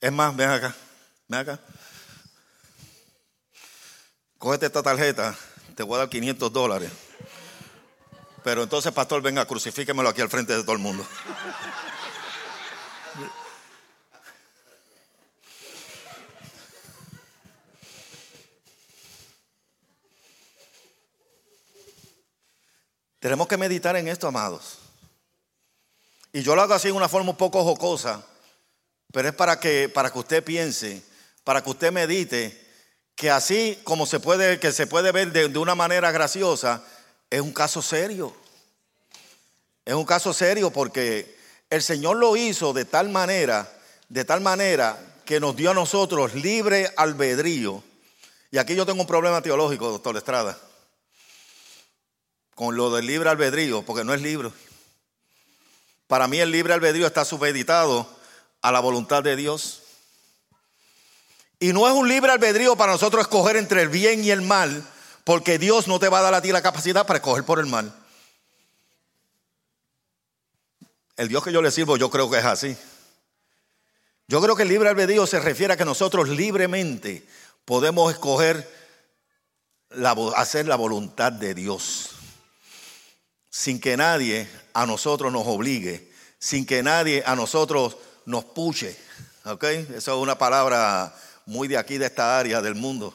Es 0.00 0.10
más, 0.10 0.34
ven 0.34 0.48
acá, 0.48 0.74
ven 1.28 1.40
acá. 1.40 1.60
Cógete 4.38 4.64
esta 4.64 4.82
tarjeta 4.82 5.36
te 5.74 5.82
voy 5.82 5.96
a 5.96 5.98
dar 5.98 6.08
500 6.08 6.50
dólares. 6.50 6.90
Pero 8.42 8.62
entonces, 8.62 8.90
pastor, 8.90 9.20
venga, 9.20 9.44
crucifíquemelo 9.44 10.08
aquí 10.08 10.22
al 10.22 10.30
frente 10.30 10.56
de 10.56 10.62
todo 10.62 10.72
el 10.72 10.78
mundo. 10.78 11.06
Tenemos 23.28 23.46
que 23.46 23.58
meditar 23.58 23.94
en 23.94 24.08
esto, 24.08 24.26
amados. 24.26 24.78
Y 26.32 26.40
yo 26.40 26.54
lo 26.56 26.62
hago 26.62 26.72
así 26.72 26.88
en 26.88 26.96
una 26.96 27.10
forma 27.10 27.28
un 27.28 27.36
poco 27.36 27.62
jocosa, 27.62 28.24
pero 29.12 29.28
es 29.28 29.34
para 29.34 29.60
que, 29.60 29.90
para 29.90 30.10
que 30.10 30.18
usted 30.18 30.42
piense, 30.42 31.02
para 31.44 31.62
que 31.62 31.68
usted 31.68 31.92
medite 31.92 32.58
que 33.14 33.30
así 33.30 33.78
como 33.84 34.06
se 34.06 34.18
puede, 34.18 34.58
que 34.58 34.72
se 34.72 34.86
puede 34.86 35.12
ver 35.12 35.30
de, 35.30 35.50
de 35.50 35.58
una 35.58 35.74
manera 35.74 36.10
graciosa, 36.10 36.82
es 37.28 37.42
un 37.42 37.52
caso 37.52 37.82
serio. 37.82 38.34
Es 39.84 39.92
un 39.92 40.06
caso 40.06 40.32
serio 40.32 40.70
porque 40.70 41.36
el 41.68 41.82
Señor 41.82 42.16
lo 42.16 42.34
hizo 42.34 42.72
de 42.72 42.86
tal 42.86 43.10
manera, 43.10 43.70
de 44.08 44.24
tal 44.24 44.40
manera 44.40 44.98
que 45.26 45.38
nos 45.38 45.54
dio 45.54 45.72
a 45.72 45.74
nosotros 45.74 46.32
libre 46.32 46.90
albedrío. 46.96 47.84
Y 48.50 48.56
aquí 48.56 48.74
yo 48.74 48.86
tengo 48.86 49.02
un 49.02 49.06
problema 49.06 49.42
teológico, 49.42 49.90
doctor 49.90 50.16
Estrada, 50.16 50.58
con 52.58 52.74
lo 52.74 52.90
del 52.90 53.06
libre 53.06 53.30
albedrío, 53.30 53.82
porque 53.82 54.02
no 54.02 54.12
es 54.12 54.20
libro. 54.20 54.52
Para 56.08 56.26
mí 56.26 56.40
el 56.40 56.50
libre 56.50 56.74
albedrío 56.74 57.06
está 57.06 57.24
supeditado 57.24 58.04
a 58.62 58.72
la 58.72 58.80
voluntad 58.80 59.22
de 59.22 59.36
Dios. 59.36 59.82
Y 61.60 61.72
no 61.72 61.86
es 61.86 61.94
un 61.94 62.08
libre 62.08 62.32
albedrío 62.32 62.74
para 62.74 62.90
nosotros 62.90 63.22
escoger 63.22 63.54
entre 63.54 63.82
el 63.82 63.88
bien 63.88 64.24
y 64.24 64.32
el 64.32 64.42
mal, 64.42 64.84
porque 65.22 65.60
Dios 65.60 65.86
no 65.86 66.00
te 66.00 66.08
va 66.08 66.18
a 66.18 66.22
dar 66.22 66.34
a 66.34 66.42
ti 66.42 66.50
la 66.50 66.60
capacidad 66.60 67.06
para 67.06 67.18
escoger 67.18 67.44
por 67.44 67.60
el 67.60 67.66
mal. 67.66 67.94
El 71.16 71.28
Dios 71.28 71.44
que 71.44 71.52
yo 71.52 71.62
le 71.62 71.70
sirvo, 71.70 71.96
yo 71.96 72.10
creo 72.10 72.28
que 72.28 72.38
es 72.38 72.44
así. 72.44 72.76
Yo 74.26 74.42
creo 74.42 74.56
que 74.56 74.64
el 74.64 74.68
libre 74.68 74.88
albedrío 74.88 75.28
se 75.28 75.38
refiere 75.38 75.74
a 75.74 75.76
que 75.76 75.84
nosotros 75.84 76.28
libremente 76.28 77.24
podemos 77.64 78.12
escoger 78.12 78.68
hacer 80.34 80.66
la 80.66 80.74
voluntad 80.74 81.30
de 81.30 81.54
Dios, 81.54 82.17
sin 83.50 83.80
que 83.80 83.96
nadie 83.96 84.48
a 84.74 84.86
nosotros 84.86 85.32
nos 85.32 85.46
obligue, 85.46 86.10
sin 86.38 86.66
que 86.66 86.82
nadie 86.82 87.22
a 87.26 87.34
nosotros 87.34 87.96
nos 88.26 88.44
puche. 88.44 88.96
¿Ok? 89.44 89.64
Esa 89.64 90.12
es 90.12 90.18
una 90.18 90.36
palabra 90.36 91.14
muy 91.46 91.68
de 91.68 91.78
aquí, 91.78 91.98
de 91.98 92.06
esta 92.06 92.38
área 92.38 92.60
del 92.60 92.74
mundo. 92.74 93.14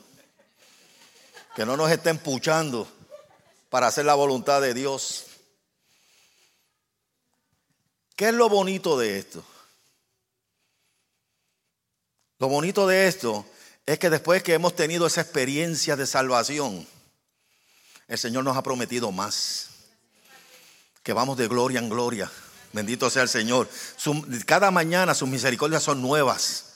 Que 1.56 1.66
no 1.66 1.78
nos 1.78 1.92
estén 1.92 2.18
puchando 2.18 2.88
para 3.70 3.88
hacer 3.88 4.06
la 4.06 4.16
voluntad 4.16 4.62
de 4.62 4.74
Dios. 4.74 5.26
¿Qué 8.16 8.30
es 8.30 8.34
lo 8.34 8.50
bonito 8.50 8.98
de 8.98 9.20
esto? 9.20 9.44
Lo 12.40 12.48
bonito 12.50 12.88
de 12.88 13.08
esto 13.08 13.46
es 13.86 14.00
que 14.00 14.10
después 14.10 14.44
que 14.44 14.54
hemos 14.54 14.76
tenido 14.76 15.06
esa 15.08 15.22
experiencia 15.22 15.96
de 15.96 16.08
salvación, 16.08 16.88
el 18.08 18.18
Señor 18.18 18.44
nos 18.44 18.58
ha 18.58 18.64
prometido 18.64 19.12
más. 19.12 19.73
Que 21.04 21.14
vamos 21.14 21.38
de 21.38 21.48
gloria 21.48 21.80
en 21.80 21.90
gloria. 21.90 22.32
Bendito 22.72 23.10
sea 23.10 23.24
el 23.24 23.30
Señor. 23.30 23.70
cada 24.46 24.72
mañana 24.72 25.14
sus 25.14 25.28
misericordias 25.28 25.84
son 25.84 26.02
nuevas. 26.02 26.74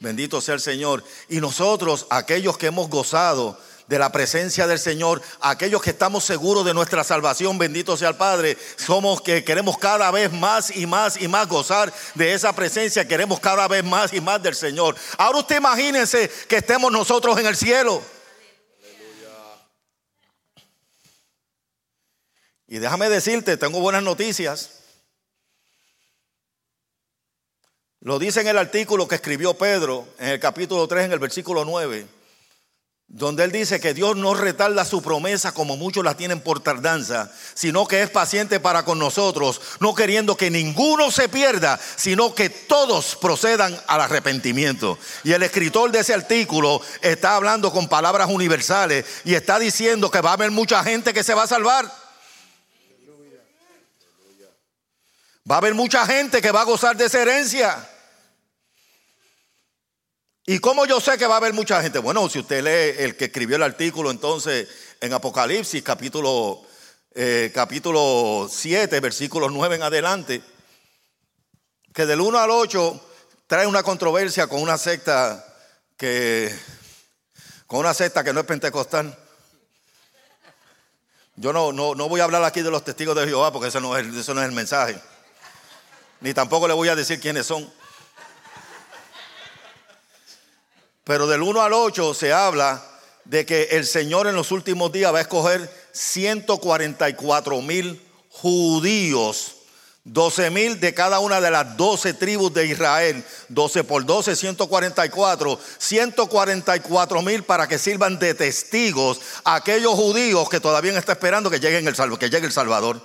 Bendito 0.00 0.40
sea 0.40 0.54
el 0.54 0.60
Señor. 0.60 1.04
Y 1.28 1.40
nosotros, 1.40 2.06
aquellos 2.10 2.58
que 2.58 2.66
hemos 2.66 2.90
gozado 2.90 3.58
de 3.86 3.98
la 3.98 4.10
presencia 4.10 4.66
del 4.66 4.80
Señor, 4.80 5.22
aquellos 5.40 5.80
que 5.80 5.90
estamos 5.90 6.24
seguros 6.24 6.64
de 6.64 6.74
nuestra 6.74 7.04
salvación, 7.04 7.56
bendito 7.56 7.96
sea 7.96 8.08
el 8.08 8.16
Padre, 8.16 8.58
somos 8.76 9.22
que 9.22 9.44
queremos 9.44 9.78
cada 9.78 10.10
vez 10.10 10.32
más 10.32 10.76
y 10.76 10.86
más 10.86 11.20
y 11.20 11.28
más 11.28 11.48
gozar 11.48 11.92
de 12.14 12.34
esa 12.34 12.52
presencia, 12.52 13.06
queremos 13.06 13.38
cada 13.38 13.68
vez 13.68 13.84
más 13.84 14.12
y 14.12 14.20
más 14.20 14.42
del 14.42 14.56
Señor. 14.56 14.96
Ahora 15.16 15.38
usted 15.38 15.58
imagínense 15.58 16.28
que 16.48 16.56
estemos 16.56 16.90
nosotros 16.90 17.38
en 17.38 17.46
el 17.46 17.56
cielo. 17.56 18.02
Y 22.68 22.78
déjame 22.78 23.08
decirte, 23.08 23.56
tengo 23.56 23.80
buenas 23.80 24.02
noticias. 24.02 24.70
Lo 28.00 28.18
dice 28.18 28.40
en 28.40 28.48
el 28.48 28.58
artículo 28.58 29.08
que 29.08 29.16
escribió 29.16 29.54
Pedro 29.54 30.06
en 30.18 30.28
el 30.28 30.40
capítulo 30.40 30.86
3, 30.86 31.06
en 31.06 31.12
el 31.12 31.18
versículo 31.18 31.64
9, 31.64 32.06
donde 33.08 33.44
él 33.44 33.52
dice 33.52 33.80
que 33.80 33.94
Dios 33.94 34.16
no 34.16 34.34
retarda 34.34 34.84
su 34.84 35.00
promesa 35.00 35.52
como 35.52 35.76
muchos 35.76 36.04
la 36.04 36.16
tienen 36.16 36.40
por 36.40 36.60
tardanza, 36.60 37.32
sino 37.54 37.86
que 37.86 38.02
es 38.02 38.10
paciente 38.10 38.60
para 38.60 38.84
con 38.84 38.98
nosotros, 38.98 39.60
no 39.80 39.94
queriendo 39.94 40.36
que 40.36 40.50
ninguno 40.50 41.10
se 41.10 41.28
pierda, 41.28 41.80
sino 41.96 42.34
que 42.34 42.50
todos 42.50 43.16
procedan 43.16 43.80
al 43.86 44.00
arrepentimiento. 44.00 44.98
Y 45.24 45.32
el 45.32 45.42
escritor 45.44 45.92
de 45.92 46.00
ese 46.00 46.14
artículo 46.14 46.80
está 47.00 47.36
hablando 47.36 47.72
con 47.72 47.88
palabras 47.88 48.28
universales 48.28 49.04
y 49.24 49.34
está 49.34 49.58
diciendo 49.58 50.10
que 50.10 50.20
va 50.20 50.30
a 50.30 50.34
haber 50.34 50.50
mucha 50.50 50.82
gente 50.84 51.14
que 51.14 51.24
se 51.24 51.34
va 51.34 51.44
a 51.44 51.48
salvar. 51.48 52.05
Va 55.48 55.56
a 55.56 55.58
haber 55.58 55.74
mucha 55.74 56.04
gente 56.06 56.42
que 56.42 56.50
va 56.50 56.62
a 56.62 56.64
gozar 56.64 56.96
de 56.96 57.04
esa 57.04 57.22
herencia. 57.22 57.88
¿Y 60.44 60.58
cómo 60.58 60.86
yo 60.86 61.00
sé 61.00 61.16
que 61.16 61.26
va 61.26 61.34
a 61.34 61.36
haber 61.38 61.52
mucha 61.52 61.80
gente? 61.82 62.00
Bueno, 62.00 62.28
si 62.28 62.40
usted 62.40 62.62
lee 62.64 63.04
el 63.04 63.16
que 63.16 63.26
escribió 63.26 63.56
el 63.56 63.62
artículo 63.62 64.10
entonces 64.10 64.68
en 65.00 65.12
Apocalipsis 65.12 65.82
capítulo, 65.84 66.62
eh, 67.14 67.52
capítulo 67.54 68.48
7, 68.50 68.98
versículos 68.98 69.52
9 69.52 69.76
en 69.76 69.82
adelante, 69.84 70.42
que 71.92 72.06
del 72.06 72.20
1 72.20 72.38
al 72.38 72.50
8 72.50 73.00
trae 73.46 73.66
una 73.66 73.84
controversia 73.84 74.48
con 74.48 74.60
una 74.60 74.78
secta 74.78 75.44
que, 75.96 76.52
con 77.68 77.80
una 77.80 77.94
secta 77.94 78.24
que 78.24 78.32
no 78.32 78.40
es 78.40 78.46
pentecostal. 78.46 79.16
Yo 81.36 81.52
no, 81.52 81.72
no, 81.72 81.94
no 81.94 82.08
voy 82.08 82.20
a 82.20 82.24
hablar 82.24 82.42
aquí 82.42 82.62
de 82.62 82.70
los 82.70 82.84
testigos 82.84 83.14
de 83.14 83.26
Jehová 83.26 83.52
porque 83.52 83.68
eso 83.68 83.80
no, 83.80 83.96
es, 83.96 84.06
eso 84.14 84.34
no 84.34 84.42
es 84.42 84.48
el 84.48 84.54
mensaje. 84.54 85.00
Ni 86.20 86.32
tampoco 86.34 86.66
le 86.66 86.74
voy 86.74 86.88
a 86.88 86.96
decir 86.96 87.20
quiénes 87.20 87.46
son. 87.46 87.70
Pero 91.04 91.26
del 91.26 91.42
1 91.42 91.62
al 91.62 91.72
8 91.72 92.14
se 92.14 92.32
habla 92.32 92.82
de 93.24 93.46
que 93.46 93.68
el 93.72 93.86
Señor 93.86 94.26
en 94.26 94.34
los 94.34 94.50
últimos 94.50 94.90
días 94.92 95.12
va 95.12 95.18
a 95.18 95.22
escoger 95.22 95.70
144 95.92 97.62
mil 97.62 98.02
judíos. 98.30 99.52
12 100.08 100.50
mil 100.50 100.78
de 100.78 100.94
cada 100.94 101.18
una 101.18 101.40
de 101.40 101.50
las 101.50 101.76
12 101.76 102.14
tribus 102.14 102.54
de 102.54 102.66
Israel, 102.66 103.24
12 103.48 103.82
por 103.82 104.04
12, 104.06 104.36
144, 104.36 105.58
144 105.78 107.22
mil 107.22 107.42
para 107.42 107.66
que 107.66 107.76
sirvan 107.76 108.16
de 108.20 108.34
testigos 108.34 109.20
a 109.42 109.56
aquellos 109.56 109.94
judíos 109.94 110.48
que 110.48 110.60
todavía 110.60 110.96
están 110.96 111.16
esperando 111.16 111.50
que, 111.50 111.58
lleguen 111.58 111.88
el, 111.88 112.18
que 112.18 112.30
llegue 112.30 112.46
el 112.46 112.52
Salvador. 112.52 113.00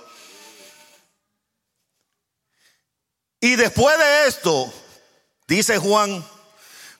Y 3.42 3.56
después 3.56 3.98
de 3.98 4.28
esto, 4.28 4.72
dice 5.48 5.76
Juan, 5.76 6.24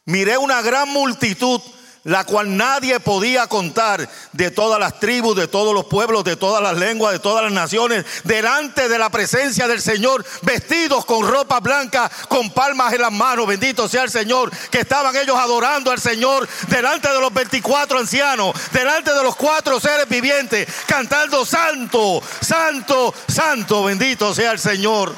miré 0.05 0.37
una 0.37 0.61
gran 0.61 0.89
multitud 0.89 1.63
la 2.03 2.25
cual 2.25 2.57
nadie 2.57 2.99
podía 2.99 3.47
contar 3.47 4.09
de 4.33 4.51
todas 4.51 4.81
las 4.81 4.99
tribus, 4.99 5.37
de 5.37 5.47
todos 5.47 5.73
los 5.73 5.85
pueblos, 5.85 6.25
de 6.25 6.35
todas 6.35 6.61
las 6.61 6.77
lenguas, 6.77 7.13
de 7.13 7.21
todas 7.21 7.45
las 7.45 7.53
naciones, 7.53 8.05
delante 8.25 8.89
de 8.89 8.99
la 8.99 9.09
presencia 9.09 9.69
del 9.69 9.81
Señor, 9.81 10.25
vestidos 10.43 11.05
con 11.05 11.29
ropa 11.29 11.61
blanca, 11.61 12.11
con 12.29 12.51
palmas 12.51 12.93
en 12.93 13.03
las 13.03 13.13
manos, 13.13 13.47
bendito 13.47 13.89
sea 13.89 14.03
el 14.03 14.11
Señor, 14.11 14.51
que 14.73 14.81
estaban 14.81 15.15
ellos 15.15 15.39
adorando 15.39 15.93
al 15.93 16.01
Señor 16.01 16.49
delante 16.67 17.09
de 17.09 17.21
los 17.21 17.33
24 17.33 18.01
ancianos, 18.01 18.53
delante 18.73 19.15
de 19.15 19.23
los 19.23 19.37
cuatro 19.37 19.79
seres 19.79 20.09
vivientes, 20.09 20.67
cantando 20.89 21.47
santo, 21.47 22.21
santo, 22.41 23.15
santo, 23.29 23.85
bendito 23.85 24.35
sea 24.35 24.51
el 24.51 24.59
Señor. 24.59 25.15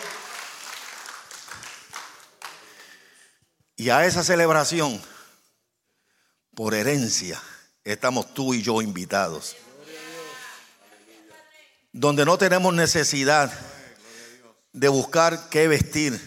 Y 3.77 3.91
a 3.91 4.07
esa 4.07 4.23
celebración 4.23 5.01
por 6.55 6.75
herencia, 6.75 7.41
estamos 7.83 8.33
tú 8.33 8.55
y 8.55 8.63
yo 8.63 8.81
invitados. 8.83 9.57
Donde 11.93 12.25
no 12.25 12.39
tenemos 12.39 12.73
necesidad 12.75 13.53
de 14.73 14.89
buscar 14.89 15.49
qué 15.49 15.67
vestir. 15.69 16.21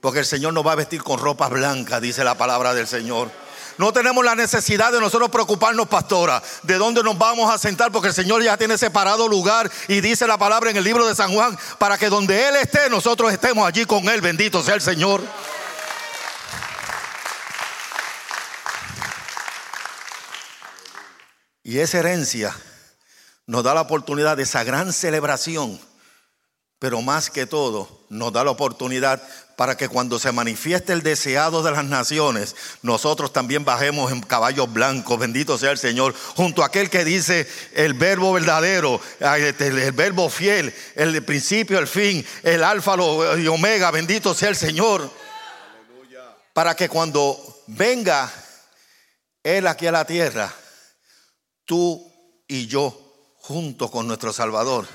Porque 0.00 0.20
el 0.20 0.26
Señor 0.26 0.52
nos 0.52 0.66
va 0.66 0.72
a 0.72 0.76
vestir 0.76 1.02
con 1.02 1.18
ropas 1.18 1.50
blancas, 1.50 2.00
dice 2.00 2.24
la 2.24 2.36
palabra 2.36 2.74
del 2.74 2.86
Señor. 2.86 3.30
No 3.78 3.92
tenemos 3.92 4.24
la 4.24 4.36
necesidad 4.36 4.92
de 4.92 5.00
nosotros 5.00 5.30
preocuparnos, 5.30 5.88
pastora, 5.88 6.40
de 6.62 6.74
dónde 6.74 7.02
nos 7.02 7.18
vamos 7.18 7.52
a 7.52 7.58
sentar, 7.58 7.90
porque 7.90 8.08
el 8.08 8.14
Señor 8.14 8.42
ya 8.42 8.56
tiene 8.56 8.78
separado 8.78 9.26
lugar 9.26 9.68
y 9.88 10.00
dice 10.00 10.28
la 10.28 10.38
palabra 10.38 10.70
en 10.70 10.76
el 10.76 10.84
libro 10.84 11.08
de 11.08 11.14
San 11.14 11.32
Juan, 11.32 11.58
para 11.78 11.98
que 11.98 12.08
donde 12.08 12.48
Él 12.48 12.56
esté, 12.56 12.88
nosotros 12.88 13.32
estemos 13.32 13.66
allí 13.66 13.84
con 13.84 14.08
Él. 14.08 14.20
Bendito 14.20 14.62
sea 14.62 14.74
el 14.74 14.80
Señor. 14.80 15.22
Y 21.64 21.78
esa 21.78 22.00
herencia 22.00 22.54
nos 23.46 23.64
da 23.64 23.72
la 23.72 23.80
oportunidad 23.80 24.36
de 24.36 24.42
esa 24.42 24.64
gran 24.64 24.92
celebración, 24.92 25.80
pero 26.78 27.00
más 27.00 27.30
que 27.30 27.46
todo 27.46 28.04
nos 28.10 28.34
da 28.34 28.44
la 28.44 28.50
oportunidad 28.50 29.22
para 29.56 29.74
que 29.74 29.88
cuando 29.88 30.18
se 30.18 30.30
manifieste 30.30 30.92
el 30.92 31.02
deseado 31.02 31.62
de 31.62 31.70
las 31.70 31.84
naciones, 31.86 32.54
nosotros 32.82 33.32
también 33.32 33.64
bajemos 33.64 34.12
en 34.12 34.20
caballos 34.20 34.70
blancos, 34.70 35.18
bendito 35.18 35.56
sea 35.56 35.70
el 35.70 35.78
Señor, 35.78 36.14
junto 36.36 36.62
a 36.62 36.66
aquel 36.66 36.90
que 36.90 37.02
dice 37.02 37.48
el 37.72 37.94
verbo 37.94 38.34
verdadero, 38.34 39.00
este, 39.18 39.68
el, 39.68 39.92
verbo 39.92 40.28
fiel, 40.28 40.74
el 40.96 41.24
principio, 41.24 41.78
el 41.78 41.86
fin, 41.86 42.26
el 42.42 42.62
alfa 42.62 42.94
y 43.38 43.46
omega, 43.46 43.90
bendito 43.90 44.34
sea 44.34 44.50
el 44.50 44.56
Señor. 44.56 45.10
Para 46.52 46.76
que 46.76 46.90
cuando 46.90 47.62
venga 47.68 48.30
Él 49.42 49.66
aquí 49.66 49.86
a 49.86 49.92
la 49.92 50.04
tierra, 50.04 50.54
tú 51.64 52.12
y 52.46 52.66
yo, 52.66 52.98
junto 53.38 53.90
con 53.90 54.06
nuestro 54.06 54.32
Salvador, 54.32 54.86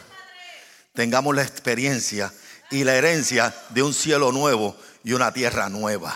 tengamos 0.93 1.36
la 1.36 1.43
experiencia 1.43 2.34
y 2.71 2.84
la 2.84 2.95
herencia 2.95 3.53
de 3.69 3.84
un 3.84 3.93
cielo 3.93 4.32
nuevo 4.32 4.75
y 5.03 5.13
una 5.13 5.34
tierra 5.34 5.69
nueva. 5.69 6.15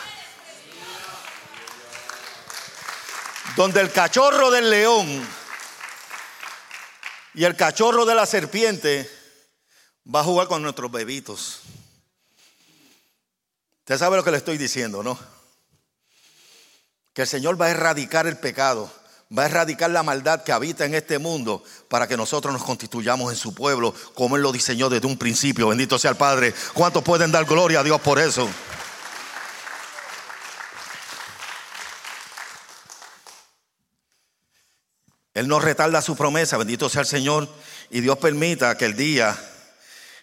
Donde 3.55 3.81
el 3.81 3.91
cachorro 3.91 4.49
del 4.51 4.69
león 4.69 5.27
y 7.35 7.43
el 7.43 7.55
cachorro 7.55 8.05
de 8.05 8.15
la 8.15 8.25
serpiente 8.25 9.09
va 10.13 10.21
a 10.21 10.23
jugar 10.23 10.47
con 10.47 10.61
nuestros 10.61 10.91
bebitos. 10.91 11.61
Usted 13.79 13.97
sabe 13.97 14.17
lo 14.17 14.23
que 14.23 14.31
le 14.31 14.37
estoy 14.37 14.57
diciendo, 14.57 15.03
¿no? 15.03 15.19
Que 17.13 17.23
el 17.23 17.27
Señor 17.27 17.61
va 17.61 17.67
a 17.67 17.71
erradicar 17.71 18.25
el 18.27 18.37
pecado 18.37 18.91
va 19.37 19.43
a 19.43 19.45
erradicar 19.47 19.89
la 19.89 20.03
maldad 20.03 20.43
que 20.43 20.51
habita 20.51 20.85
en 20.85 20.93
este 20.93 21.17
mundo 21.17 21.63
para 21.87 22.07
que 22.07 22.17
nosotros 22.17 22.53
nos 22.53 22.63
constituyamos 22.63 23.31
en 23.31 23.37
su 23.37 23.53
pueblo 23.53 23.93
como 24.13 24.35
Él 24.35 24.43
lo 24.43 24.51
diseñó 24.51 24.89
desde 24.89 25.07
un 25.07 25.17
principio. 25.17 25.69
Bendito 25.69 25.97
sea 25.97 26.11
el 26.11 26.17
Padre. 26.17 26.53
¿Cuántos 26.73 27.03
pueden 27.03 27.31
dar 27.31 27.45
gloria 27.45 27.79
a 27.79 27.83
Dios 27.83 27.99
por 28.01 28.19
eso? 28.19 28.47
Él 35.33 35.47
no 35.47 35.59
retarda 35.59 36.01
su 36.03 36.15
promesa, 36.15 36.57
bendito 36.57 36.89
sea 36.89 37.01
el 37.01 37.07
Señor, 37.07 37.49
y 37.89 38.01
Dios 38.01 38.19
permita 38.19 38.77
que 38.77 38.85
el 38.85 38.95
día 38.95 39.35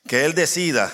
que 0.06 0.24
Él 0.24 0.34
decida 0.34 0.92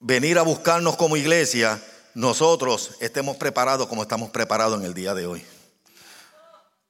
venir 0.00 0.38
a 0.38 0.42
buscarnos 0.42 0.96
como 0.96 1.16
iglesia, 1.16 1.80
nosotros 2.14 2.96
estemos 3.00 3.36
preparados 3.36 3.86
como 3.86 4.02
estamos 4.02 4.30
preparados 4.30 4.80
en 4.80 4.86
el 4.86 4.94
día 4.94 5.14
de 5.14 5.26
hoy. 5.26 5.53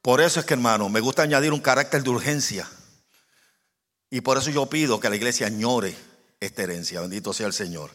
Por 0.05 0.21
eso 0.21 0.39
es 0.39 0.45
que, 0.45 0.53
hermano, 0.53 0.87
me 0.87 0.99
gusta 0.99 1.23
añadir 1.23 1.51
un 1.51 1.59
carácter 1.59 2.03
de 2.03 2.11
urgencia. 2.11 2.69
Y 4.11 4.21
por 4.21 4.37
eso 4.37 4.51
yo 4.51 4.67
pido 4.67 4.99
que 4.99 5.09
la 5.09 5.15
iglesia 5.15 5.47
añore 5.47 5.97
esta 6.39 6.61
herencia. 6.61 7.01
Bendito 7.01 7.33
sea 7.33 7.47
el 7.47 7.53
Señor. 7.53 7.89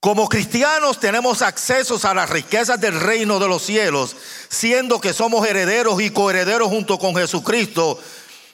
Como 0.00 0.30
cristianos 0.30 0.98
tenemos 0.98 1.42
acceso 1.42 2.00
a 2.08 2.14
las 2.14 2.30
riquezas 2.30 2.80
del 2.80 2.98
reino 2.98 3.38
de 3.38 3.48
los 3.48 3.60
cielos, 3.60 4.16
siendo 4.48 4.98
que 4.98 5.12
somos 5.12 5.46
herederos 5.46 6.00
y 6.00 6.08
coherederos 6.08 6.68
junto 6.68 6.98
con 6.98 7.14
Jesucristo 7.14 8.00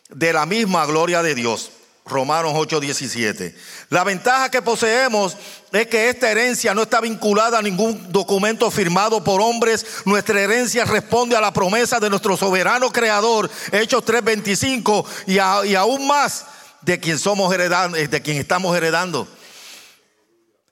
de 0.09 0.33
la 0.33 0.45
misma 0.45 0.87
gloria 0.87 1.23
de 1.23 1.37
Dios. 1.37 1.71
Romanos 2.09 2.53
8:17. 2.55 3.55
La 3.91 4.05
ventaja 4.05 4.51
que 4.51 4.63
poseemos 4.63 5.37
es 5.73 5.87
que 5.87 6.09
esta 6.09 6.31
herencia 6.31 6.75
no 6.75 6.83
está 6.83 7.01
vinculada 7.01 7.59
a 7.59 7.63
ningún 7.63 8.11
documento 8.13 8.71
firmado 8.71 9.23
por 9.23 9.41
hombres. 9.41 9.87
Nuestra 10.05 10.41
herencia 10.41 10.85
responde 10.85 11.37
a 11.37 11.41
la 11.41 11.53
promesa 11.53 12.01
de 12.01 12.11
nuestro 12.11 12.37
soberano 12.37 12.91
creador, 12.91 13.51
Hechos 13.73 14.05
3:25, 14.05 15.05
y, 15.27 15.35
y 15.69 15.75
aún 15.75 16.07
más 16.07 16.47
de 16.83 16.99
quien 17.01 17.19
somos 17.19 17.53
heredando, 17.53 17.97
eh, 17.97 18.09
de 18.09 18.23
quien 18.23 18.37
estamos 18.39 18.77
heredando. 18.77 19.29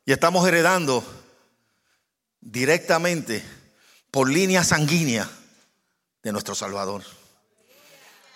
Y 0.04 0.12
estamos 0.12 0.46
heredando 0.46 1.04
directamente 2.40 3.44
por 4.10 4.30
línea 4.30 4.62
sanguínea 4.62 5.28
de 6.22 6.32
nuestro 6.32 6.54
Salvador, 6.54 7.02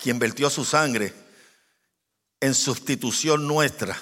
quien 0.03 0.19
vertió 0.19 0.51
su 0.51 0.65
sangre 0.65 1.15
en 2.41 2.55
sustitución 2.55 3.47
nuestra, 3.47 3.97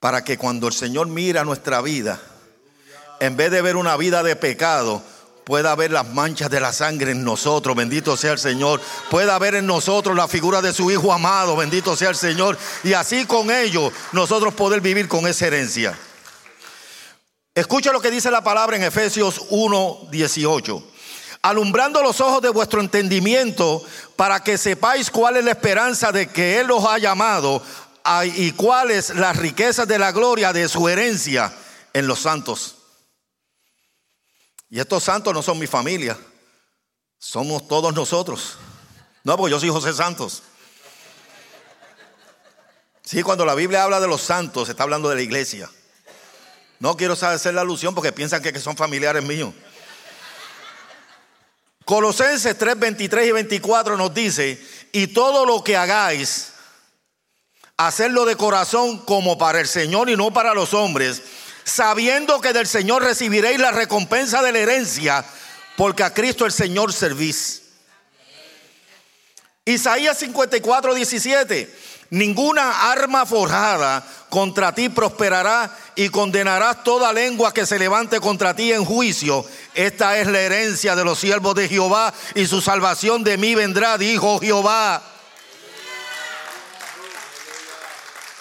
para 0.00 0.24
que 0.24 0.36
cuando 0.36 0.66
el 0.66 0.72
Señor 0.72 1.06
mira 1.06 1.44
nuestra 1.44 1.80
vida, 1.80 2.20
en 3.20 3.36
vez 3.36 3.50
de 3.52 3.62
ver 3.62 3.76
una 3.76 3.96
vida 3.96 4.22
de 4.22 4.34
pecado, 4.34 5.02
pueda 5.44 5.74
ver 5.76 5.92
las 5.92 6.08
manchas 6.08 6.50
de 6.50 6.60
la 6.60 6.72
sangre 6.72 7.12
en 7.12 7.24
nosotros, 7.24 7.76
bendito 7.76 8.16
sea 8.16 8.32
el 8.32 8.38
Señor, 8.38 8.80
pueda 9.10 9.38
ver 9.38 9.54
en 9.54 9.66
nosotros 9.66 10.16
la 10.16 10.28
figura 10.28 10.60
de 10.60 10.72
su 10.72 10.90
Hijo 10.90 11.12
amado, 11.12 11.56
bendito 11.56 11.96
sea 11.96 12.10
el 12.10 12.16
Señor, 12.16 12.58
y 12.82 12.94
así 12.94 13.26
con 13.26 13.50
ello 13.50 13.92
nosotros 14.12 14.54
poder 14.54 14.80
vivir 14.80 15.08
con 15.08 15.26
esa 15.26 15.46
herencia. 15.46 15.96
Escucha 17.54 17.92
lo 17.92 18.00
que 18.00 18.10
dice 18.10 18.30
la 18.30 18.42
palabra 18.42 18.76
en 18.76 18.82
Efesios 18.82 19.46
1, 19.50 20.08
18 20.10 20.91
alumbrando 21.42 22.02
los 22.02 22.20
ojos 22.20 22.40
de 22.40 22.48
vuestro 22.48 22.80
entendimiento 22.80 23.84
para 24.16 24.42
que 24.42 24.56
sepáis 24.56 25.10
cuál 25.10 25.36
es 25.36 25.44
la 25.44 25.50
esperanza 25.50 26.12
de 26.12 26.28
que 26.28 26.60
Él 26.60 26.70
os 26.70 26.84
ha 26.86 26.98
llamado 26.98 27.62
y 28.36 28.52
cuáles 28.52 29.10
las 29.10 29.36
riquezas 29.36 29.86
de 29.88 29.98
la 29.98 30.12
gloria 30.12 30.52
de 30.52 30.68
su 30.68 30.88
herencia 30.88 31.52
en 31.92 32.06
los 32.06 32.20
santos. 32.20 32.76
Y 34.70 34.80
estos 34.80 35.04
santos 35.04 35.34
no 35.34 35.42
son 35.42 35.58
mi 35.58 35.66
familia, 35.66 36.16
somos 37.18 37.68
todos 37.68 37.92
nosotros. 37.92 38.56
No, 39.24 39.36
porque 39.36 39.50
yo 39.50 39.60
soy 39.60 39.68
José 39.68 39.92
Santos. 39.92 40.42
Sí, 43.04 43.22
cuando 43.22 43.44
la 43.44 43.54
Biblia 43.54 43.84
habla 43.84 44.00
de 44.00 44.08
los 44.08 44.22
santos, 44.22 44.68
está 44.68 44.84
hablando 44.84 45.08
de 45.08 45.16
la 45.16 45.22
iglesia. 45.22 45.68
No 46.78 46.96
quiero 46.96 47.12
hacer 47.12 47.54
la 47.54 47.60
alusión 47.60 47.94
porque 47.94 48.12
piensan 48.12 48.42
que 48.42 48.58
son 48.58 48.76
familiares 48.76 49.22
míos. 49.22 49.52
Colosenses 51.84 52.56
3, 52.56 52.78
23 52.78 53.28
y 53.28 53.32
24 53.32 53.96
nos 53.96 54.14
dice, 54.14 54.60
y 54.92 55.08
todo 55.08 55.44
lo 55.44 55.64
que 55.64 55.76
hagáis, 55.76 56.52
hacerlo 57.76 58.24
de 58.24 58.36
corazón 58.36 58.98
como 58.98 59.38
para 59.38 59.60
el 59.60 59.66
Señor 59.66 60.08
y 60.08 60.16
no 60.16 60.32
para 60.32 60.54
los 60.54 60.74
hombres, 60.74 61.22
sabiendo 61.64 62.40
que 62.40 62.52
del 62.52 62.66
Señor 62.66 63.02
recibiréis 63.02 63.58
la 63.58 63.72
recompensa 63.72 64.42
de 64.42 64.52
la 64.52 64.58
herencia, 64.58 65.24
porque 65.76 66.04
a 66.04 66.14
Cristo 66.14 66.46
el 66.46 66.52
Señor 66.52 66.92
servís. 66.92 67.62
Isaías 69.64 70.18
54, 70.18 70.94
17. 70.94 71.74
Ninguna 72.12 72.90
arma 72.92 73.24
forjada 73.24 74.04
contra 74.28 74.74
ti 74.74 74.90
prosperará 74.90 75.74
y 75.94 76.10
condenarás 76.10 76.84
toda 76.84 77.10
lengua 77.10 77.54
que 77.54 77.64
se 77.64 77.78
levante 77.78 78.20
contra 78.20 78.54
ti 78.54 78.70
en 78.70 78.84
juicio. 78.84 79.46
Esta 79.72 80.18
es 80.18 80.26
la 80.26 80.40
herencia 80.40 80.94
de 80.94 81.04
los 81.04 81.18
siervos 81.18 81.54
de 81.54 81.70
Jehová 81.70 82.12
y 82.34 82.44
su 82.44 82.60
salvación 82.60 83.24
de 83.24 83.38
mí 83.38 83.54
vendrá, 83.54 83.96
dijo 83.96 84.38
Jehová. 84.40 85.02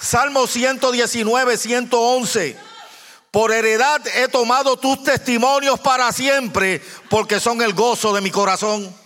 Salmo 0.01 0.47
119, 0.47 1.57
111. 1.57 2.57
Por 3.32 3.53
heredad 3.53 4.05
he 4.17 4.28
tomado 4.28 4.76
tus 4.76 5.01
testimonios 5.01 5.80
para 5.80 6.11
siempre, 6.11 6.84
porque 7.09 7.39
son 7.39 7.61
el 7.61 7.72
gozo 7.72 8.13
de 8.13 8.19
mi 8.19 8.32
corazón. 8.32 9.01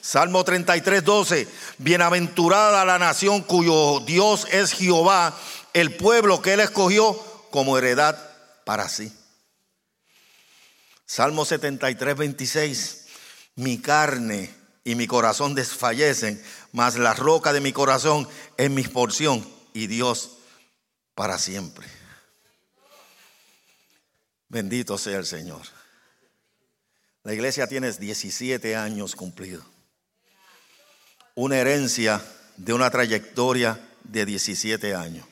Salmo 0.00 0.44
33, 0.44 1.04
12. 1.04 1.48
Bienaventurada 1.78 2.84
la 2.84 2.98
nación 2.98 3.42
cuyo 3.42 4.00
Dios 4.00 4.46
es 4.50 4.72
Jehová, 4.72 5.38
el 5.74 5.96
pueblo 5.96 6.40
que 6.42 6.54
él 6.54 6.60
escogió 6.60 7.14
como 7.50 7.76
heredad 7.76 8.18
para 8.64 8.88
sí. 8.88 9.12
Salmo 11.06 11.44
73, 11.44 12.16
26. 12.16 13.06
Mi 13.56 13.78
carne 13.78 14.54
y 14.84 14.94
mi 14.94 15.06
corazón 15.06 15.54
desfallecen, 15.54 16.42
mas 16.72 16.96
la 16.96 17.14
roca 17.14 17.52
de 17.52 17.60
mi 17.60 17.72
corazón 17.72 18.28
es 18.56 18.70
mi 18.70 18.84
porción 18.84 19.46
y 19.74 19.86
Dios 19.86 20.38
para 21.14 21.38
siempre. 21.38 21.86
Bendito 24.48 24.98
sea 24.98 25.18
el 25.18 25.26
Señor. 25.26 25.62
La 27.22 27.34
iglesia 27.34 27.66
tiene 27.66 27.92
17 27.92 28.74
años 28.76 29.14
cumplidos. 29.14 29.64
Una 31.40 31.56
herencia 31.56 32.22
de 32.58 32.74
una 32.74 32.90
trayectoria 32.90 33.80
de 34.04 34.26
17 34.26 34.94
años. 34.94 35.26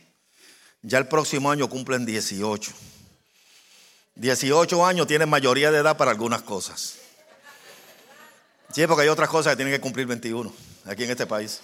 Ya 0.81 0.97
el 0.97 1.07
próximo 1.07 1.51
año 1.51 1.69
cumplen 1.69 2.07
18. 2.07 2.73
18 4.15 4.87
años 4.87 5.07
tienen 5.07 5.29
mayoría 5.29 5.71
de 5.71 5.81
edad 5.81 5.99
para 5.99 6.11
algunas 6.11 6.41
cosas. 6.41 6.95
Sí, 8.73 8.87
porque 8.87 9.03
hay 9.03 9.09
otras 9.09 9.29
cosas 9.29 9.53
que 9.53 9.57
tienen 9.59 9.75
que 9.75 9.83
cumplir 9.83 10.07
21 10.07 10.51
aquí 10.87 11.05
en 11.05 11.11
este 11.11 11.27
país. 11.27 11.61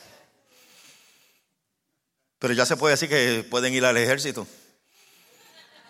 Pero 2.38 2.53
ya 2.53 2.66
se 2.66 2.76
puede 2.76 2.97
decir 2.97 3.09
que 3.09 3.47
pueden 3.49 3.72
ir 3.72 3.86
al 3.86 3.97
ejército. 3.97 4.47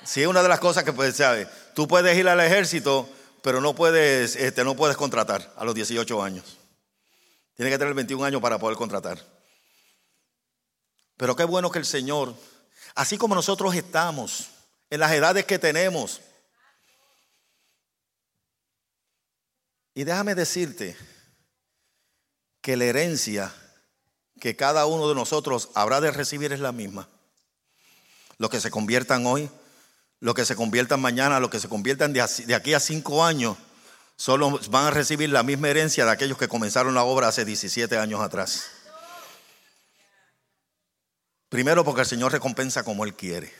Sí, 0.04 0.22
es 0.22 0.28
una 0.28 0.44
de 0.44 0.48
las 0.48 0.60
cosas 0.60 0.84
que 0.84 0.92
puedes 0.92 1.16
saber. 1.16 1.50
Tú 1.74 1.88
puedes 1.88 2.16
ir 2.16 2.28
al 2.28 2.38
ejército, 2.38 3.08
pero 3.42 3.60
no 3.60 3.74
puedes, 3.74 4.36
este, 4.36 4.62
no 4.62 4.76
puedes 4.76 4.96
contratar 4.96 5.52
a 5.56 5.64
los 5.64 5.74
18 5.74 6.22
años. 6.22 6.58
Tienes 7.54 7.72
que 7.72 7.78
tener 7.78 7.94
21 7.94 8.24
años 8.24 8.40
para 8.40 8.58
poder 8.58 8.76
contratar. 8.76 9.18
Pero 11.16 11.36
qué 11.36 11.44
bueno 11.44 11.70
que 11.70 11.78
el 11.78 11.86
Señor, 11.86 12.34
así 12.94 13.16
como 13.16 13.34
nosotros 13.34 13.74
estamos, 13.74 14.50
en 14.90 15.00
las 15.00 15.12
edades 15.12 15.44
que 15.44 15.58
tenemos, 15.58 16.20
Y 19.94 20.02
déjame 20.02 20.34
decirte 20.34 20.96
que 22.60 22.76
la 22.76 22.84
herencia 22.84 23.54
que 24.40 24.56
cada 24.56 24.86
uno 24.86 25.08
de 25.08 25.14
nosotros 25.14 25.70
habrá 25.74 26.00
de 26.00 26.10
recibir 26.10 26.52
es 26.52 26.58
la 26.58 26.72
misma. 26.72 27.08
Los 28.38 28.50
que 28.50 28.60
se 28.60 28.72
conviertan 28.72 29.24
hoy, 29.24 29.48
los 30.18 30.34
que 30.34 30.44
se 30.44 30.56
conviertan 30.56 31.00
mañana, 31.00 31.38
los 31.38 31.50
que 31.50 31.60
se 31.60 31.68
conviertan 31.68 32.12
de 32.12 32.54
aquí 32.54 32.74
a 32.74 32.80
cinco 32.80 33.24
años, 33.24 33.56
solo 34.16 34.58
van 34.70 34.86
a 34.86 34.90
recibir 34.90 35.30
la 35.30 35.42
misma 35.42 35.68
herencia 35.68 36.04
de 36.04 36.10
aquellos 36.10 36.38
que 36.38 36.48
comenzaron 36.48 36.94
la 36.94 37.04
obra 37.04 37.28
hace 37.28 37.44
17 37.44 37.98
años 37.98 38.20
atrás. 38.20 38.70
Primero 41.48 41.84
porque 41.84 42.00
el 42.00 42.06
Señor 42.06 42.32
recompensa 42.32 42.82
como 42.82 43.04
Él 43.04 43.14
quiere. 43.14 43.52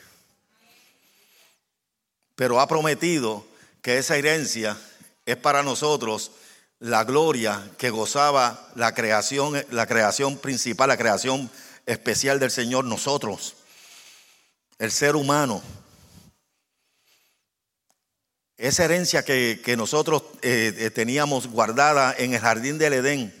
Pero 2.35 2.59
ha 2.59 2.67
prometido 2.67 3.45
que 3.81 3.97
esa 3.97 4.17
herencia 4.17 4.77
es 5.25 5.37
para 5.37 5.63
nosotros 5.63 6.31
la 6.79 7.03
gloria 7.03 7.71
que 7.77 7.89
gozaba 7.89 8.69
la 8.75 8.93
creación, 8.93 9.63
la 9.71 9.87
creación 9.87 10.37
principal, 10.37 10.89
la 10.89 10.97
creación 10.97 11.49
especial 11.85 12.39
del 12.39 12.51
Señor, 12.51 12.85
nosotros, 12.85 13.55
el 14.77 14.91
ser 14.91 15.15
humano. 15.15 15.61
Esa 18.57 18.85
herencia 18.85 19.23
que, 19.23 19.75
nosotros 19.77 20.23
eh, 20.41 20.73
eh, 20.77 20.89
teníamos 20.89 21.47
guardada 21.47 22.15
en 22.17 22.33
el 22.33 22.39
jardín 22.39 22.77
del 22.77 22.93
Edén, 22.93 23.33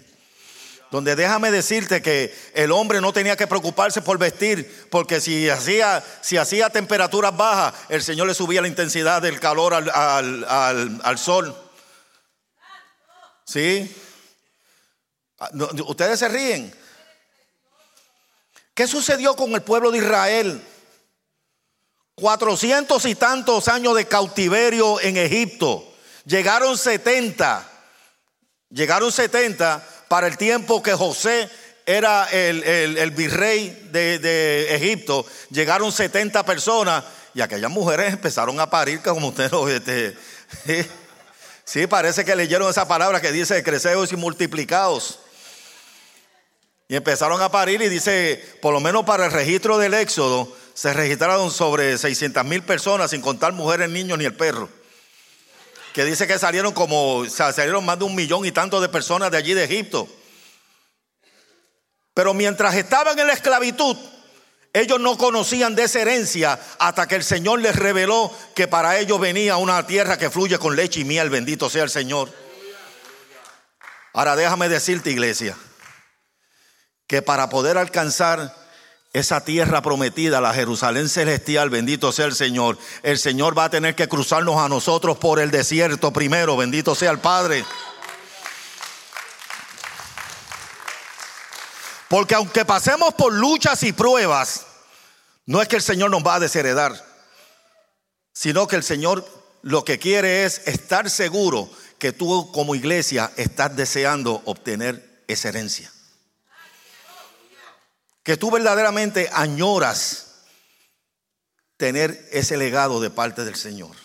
donde 0.91 1.15
déjame 1.15 1.51
decirte 1.51 2.01
que 2.01 2.35
el 2.53 2.71
hombre 2.71 2.99
no 2.99 3.13
tenía 3.13 3.37
que 3.37 3.47
preocuparse 3.47 4.01
por 4.01 4.17
vestir, 4.17 4.87
porque 4.89 5.21
si 5.21 5.49
hacía, 5.49 6.03
si 6.21 6.35
hacía 6.35 6.69
temperaturas 6.69 7.35
bajas, 7.35 7.73
el 7.87 8.03
Señor 8.03 8.27
le 8.27 8.33
subía 8.33 8.61
la 8.61 8.67
intensidad 8.67 9.21
del 9.21 9.39
calor 9.39 9.73
al 9.73 11.17
sol. 11.17 11.55
¿Sí? 13.45 13.95
Ah, 15.39 15.49
ustedes 15.87 16.19
se 16.19 16.27
ríen. 16.27 16.73
¿Qué 18.73 18.85
sucedió 18.85 19.35
con 19.37 19.53
el 19.53 19.61
pueblo 19.61 19.91
de 19.91 19.99
Israel? 19.99 20.61
Cuatrocientos 22.15 23.05
y 23.05 23.15
tantos 23.15 23.67
años 23.67 23.93
de 23.95 24.07
cautiverio 24.07 25.01
en 25.01 25.17
Egipto. 25.17 25.85
Llegaron 26.25 26.77
setenta. 26.77 27.69
Llegaron 28.69 29.11
setenta 29.11 29.85
para 30.07 30.27
el 30.27 30.37
tiempo 30.37 30.81
que 30.81 30.93
José 30.93 31.49
era 31.85 32.25
el, 32.31 33.11
virrey 33.11 33.89
de, 33.91 34.75
Egipto. 34.75 35.25
Llegaron 35.49 35.91
setenta 35.91 36.45
personas 36.45 37.03
y 37.33 37.41
aquellas 37.41 37.69
mujeres 37.69 38.13
empezaron 38.13 38.59
a 38.59 38.69
parir 38.69 39.01
como 39.01 39.27
ustedes 39.27 39.51
lo... 39.51 39.67
Este, 39.69 40.15
Sí, 41.65 41.87
parece 41.87 42.23
que 42.23 42.35
leyeron 42.35 42.69
esa 42.69 42.87
palabra 42.87 43.19
que 43.19 43.31
dice 43.31 43.63
creceos 43.63 44.11
y 44.11 44.15
multiplicados. 44.15 45.19
Y 46.87 46.95
empezaron 46.95 47.41
a 47.41 47.49
parir 47.49 47.81
y 47.81 47.89
dice, 47.89 48.57
por 48.61 48.71
lo 48.71 48.79
menos 48.79 49.03
para 49.03 49.25
el 49.25 49.31
registro 49.31 49.79
del 49.79 49.95
éxodo, 49.95 50.55
se 50.75 50.93
registraron 50.93 51.51
sobre 51.51 51.97
600 51.97 52.43
mil 52.43 52.61
personas, 52.61 53.11
sin 53.11 53.21
contar 53.21 53.53
mujeres, 53.53 53.89
niños 53.89 54.17
ni 54.17 54.25
el 54.25 54.35
perro. 54.35 54.69
Que 55.93 56.03
dice 56.03 56.27
que 56.27 56.37
salieron 56.37 56.73
como, 56.73 57.19
o 57.19 57.29
sea, 57.29 57.53
salieron 57.53 57.85
más 57.85 57.97
de 57.97 58.03
un 58.03 58.13
millón 58.13 58.45
y 58.45 58.51
tanto 58.51 58.81
de 58.81 58.89
personas 58.89 59.31
de 59.31 59.37
allí 59.37 59.53
de 59.53 59.63
Egipto. 59.63 60.05
Pero 62.13 62.33
mientras 62.33 62.75
estaban 62.75 63.17
en 63.17 63.25
la 63.25 63.33
esclavitud, 63.33 63.95
ellos 64.73 64.99
no 64.99 65.17
conocían 65.17 65.75
de 65.75 65.83
esa 65.83 66.01
herencia 66.01 66.59
hasta 66.77 67.07
que 67.07 67.15
el 67.15 67.23
Señor 67.23 67.61
les 67.61 67.77
reveló 67.77 68.29
que 68.53 68.67
para 68.67 68.99
ellos 68.99 69.17
venía 69.17 69.55
una 69.55 69.87
tierra 69.87 70.17
que 70.17 70.29
fluye 70.29 70.59
con 70.59 70.75
leche 70.75 70.99
y 70.99 71.05
miel. 71.05 71.29
Bendito 71.29 71.69
sea 71.69 71.83
el 71.83 71.89
Señor. 71.89 72.29
Ahora 74.11 74.35
déjame 74.35 74.67
decirte, 74.67 75.09
iglesia, 75.09 75.55
que 77.07 77.21
para 77.21 77.47
poder 77.47 77.77
alcanzar 77.77 78.64
esa 79.15 79.45
tierra 79.45 79.81
prometida, 79.81 80.41
la 80.41 80.53
Jerusalén 80.53 81.07
celestial, 81.07 81.69
bendito 81.69 82.11
sea 82.11 82.25
el 82.25 82.35
Señor, 82.35 82.77
el 83.01 83.17
Señor 83.17 83.57
va 83.57 83.63
a 83.63 83.69
tener 83.69 83.95
que 83.95 84.09
cruzarnos 84.09 84.57
a 84.57 84.67
nosotros 84.67 85.17
por 85.17 85.39
el 85.39 85.51
desierto 85.51 86.11
primero. 86.11 86.57
Bendito 86.57 86.95
sea 86.95 87.11
el 87.11 87.19
Padre. 87.19 87.63
Porque 92.09 92.35
aunque 92.35 92.65
pasemos 92.65 93.13
por 93.13 93.31
luchas 93.31 93.83
y 93.83 93.93
pruebas, 93.93 94.65
no 95.45 95.61
es 95.61 95.69
que 95.69 95.77
el 95.77 95.81
Señor 95.81 96.11
nos 96.11 96.21
va 96.21 96.35
a 96.35 96.39
desheredar, 96.41 96.93
sino 98.33 98.67
que 98.67 98.75
el 98.75 98.83
Señor 98.83 99.25
lo 99.61 99.85
que 99.85 99.97
quiere 99.97 100.43
es 100.43 100.61
estar 100.67 101.09
seguro 101.09 101.69
que 101.99 102.11
tú 102.11 102.51
como 102.51 102.75
iglesia 102.75 103.31
estás 103.37 103.77
deseando 103.77 104.41
obtener 104.43 105.23
esa 105.29 105.47
herencia. 105.47 105.94
Que 108.25 108.35
tú 108.35 108.51
verdaderamente 108.51 109.29
añoras 109.31 110.41
tener 111.77 112.27
ese 112.33 112.57
legado 112.57 112.99
de 112.99 113.09
parte 113.09 113.45
del 113.45 113.55
Señor. 113.55 113.95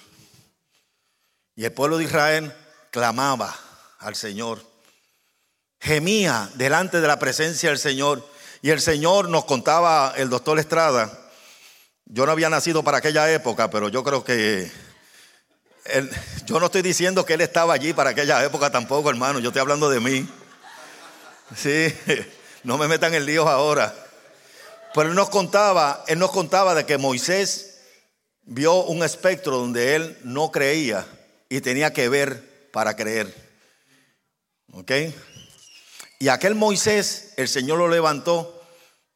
Y 1.56 1.64
el 1.64 1.72
pueblo 1.72 1.98
de 1.98 2.04
Israel 2.04 2.54
clamaba 2.92 3.58
al 3.98 4.14
Señor 4.14 4.70
gemía 5.80 6.50
delante 6.54 7.00
de 7.00 7.08
la 7.08 7.18
presencia 7.18 7.70
del 7.70 7.78
Señor. 7.78 8.26
Y 8.62 8.70
el 8.70 8.80
Señor 8.80 9.28
nos 9.28 9.46
contaba 9.46 10.12
el 10.16 10.28
doctor 10.28 10.58
Estrada, 10.58 11.10
yo 12.04 12.26
no 12.26 12.32
había 12.32 12.50
nacido 12.50 12.82
para 12.82 12.98
aquella 12.98 13.32
época, 13.32 13.70
pero 13.70 13.88
yo 13.88 14.04
creo 14.04 14.22
que 14.22 14.70
yo 16.44 16.60
no 16.60 16.66
estoy 16.66 16.82
diciendo 16.82 17.24
que 17.24 17.34
él 17.34 17.40
estaba 17.40 17.72
allí 17.72 17.92
para 17.94 18.10
aquella 18.10 18.44
época 18.44 18.70
tampoco, 18.70 19.08
hermano, 19.08 19.38
yo 19.38 19.48
estoy 19.48 19.60
hablando 19.60 19.88
de 19.88 20.00
mí. 20.00 20.28
Sí, 21.56 21.94
no 22.64 22.76
me 22.76 22.86
metan 22.86 23.14
en 23.14 23.24
líos 23.24 23.46
ahora. 23.46 23.94
Pero 24.95 25.09
él 25.09 25.14
nos 25.14 25.30
contaba, 25.30 26.05
él 26.09 26.18
nos 26.18 26.30
contaba 26.30 26.74
de 26.74 26.86
que 26.86 26.99
Moisés 26.99 27.80
vio 28.43 28.82
un 28.84 29.03
espectro 29.03 29.59
donde 29.59 29.95
él 29.95 30.18
no 30.24 30.51
creía 30.51 31.07
y 31.49 31.61
tenía 31.61 31.93
que 31.93 32.09
ver 32.09 32.70
para 32.72 32.97
creer. 32.97 33.32
¿Ok? 34.72 34.93
Y 36.18 36.28
aquel 36.28 36.55
Moisés, 36.55 37.32
el 37.36 37.49
Señor 37.49 37.78
lo 37.78 37.88
levantó 37.88 38.61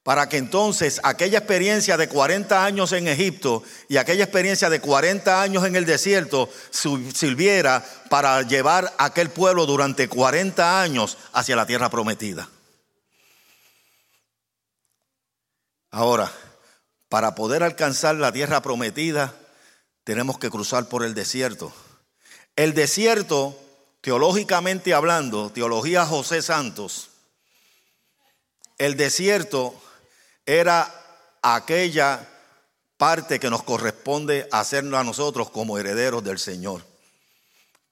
para 0.05 0.29
que 0.29 0.37
entonces 0.37 1.01
aquella 1.03 1.39
experiencia 1.39 1.97
de 1.97 2.09
40 2.09 2.65
años 2.65 2.93
en 2.93 3.09
Egipto 3.09 3.63
y 3.89 3.97
aquella 3.97 4.25
experiencia 4.25 4.69
de 4.69 4.81
40 4.81 5.43
años 5.43 5.65
en 5.65 5.77
el 5.77 5.87
desierto 5.87 6.49
sirviera 6.71 7.85
para 8.11 8.43
llevar 8.43 8.93
a 8.99 9.07
aquel 9.07 9.31
pueblo 9.31 9.65
durante 9.65 10.09
40 10.09 10.83
años 10.83 11.17
hacia 11.33 11.57
la 11.57 11.67
tierra 11.67 11.89
prometida. 11.89 12.49
Ahora, 15.95 16.29
para 17.09 17.37
poder 17.37 17.63
alcanzar 17.63 18.17
la 18.17 18.33
tierra 18.33 18.61
prometida, 18.63 19.33
tenemos 20.03 20.41
que 20.41 20.51
cruzar 20.51 20.89
por 20.89 21.05
el 21.05 21.15
desierto. 21.15 21.73
El 22.57 22.75
desierto, 22.75 23.57
teológicamente 24.01 24.93
hablando, 24.93 25.51
teología 25.51 26.05
José 26.05 26.43
Santos, 26.43 27.11
el 28.77 28.97
desierto 28.97 29.81
era 30.47 30.93
aquella 31.43 32.29
parte 32.97 33.39
que 33.39 33.49
nos 33.49 33.63
corresponde 33.63 34.49
hacernos 34.51 34.99
a 34.99 35.05
nosotros 35.05 35.49
como 35.49 35.79
herederos 35.79 36.25
del 36.25 36.41
Señor. 36.41 36.85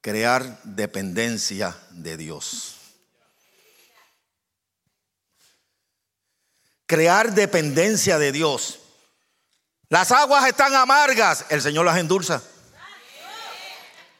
Crear 0.00 0.59
dependencia 0.64 1.78
de 1.90 2.16
Dios. 2.16 2.82
Crear 6.87 7.33
dependencia 7.33 8.18
de 8.18 8.33
Dios. 8.33 8.80
Las 9.89 10.11
aguas 10.11 10.47
están 10.47 10.74
amargas, 10.74 11.45
el 11.51 11.61
Señor 11.61 11.85
las 11.85 11.99
endulza. 11.99 12.43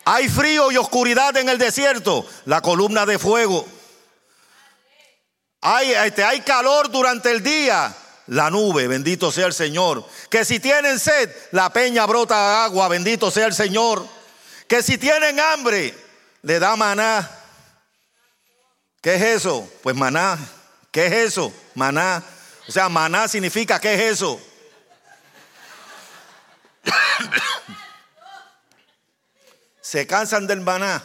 Hay 0.05 0.29
frío 0.29 0.73
y 0.73 0.77
oscuridad 0.77 1.37
en 1.37 1.49
el 1.49 1.59
desierto, 1.59 2.27
la 2.45 2.61
columna 2.61 3.07
de 3.07 3.19
fuego. 3.19 3.67
Hay, 5.61 5.93
este, 5.93 6.25
hay 6.25 6.41
calor 6.41 6.91
durante 6.91 7.31
el 7.31 7.43
día, 7.43 7.95
la 8.27 8.51
nube, 8.51 8.89
bendito 8.89 9.31
sea 9.31 9.47
el 9.47 9.55
Señor. 9.55 10.05
Que 10.29 10.45
si 10.45 10.59
tienen 10.59 10.99
sed, 10.99 11.31
la 11.53 11.73
peña 11.73 12.05
brota 12.05 12.65
agua, 12.65 12.89
bendito 12.89 13.31
sea 13.31 13.47
el 13.47 13.55
Señor. 13.55 14.07
Que 14.67 14.83
si 14.83 14.99
tienen 14.99 15.39
hambre, 15.39 15.95
le 16.43 16.59
da 16.59 16.75
maná. 16.75 17.31
¿Qué 19.01 19.15
es 19.15 19.23
eso? 19.23 19.71
Pues 19.83 19.95
maná. 19.95 20.39
¿Qué 20.91 21.07
es 21.07 21.13
eso? 21.13 21.53
Maná. 21.75 22.23
O 22.69 22.73
sea, 22.73 22.89
maná 22.89 23.29
significa 23.29 23.81
¿qué 23.81 23.95
es 23.95 24.01
eso? 24.13 24.41
Se 29.81 30.07
cansan 30.07 30.47
del 30.47 30.61
maná 30.61 31.03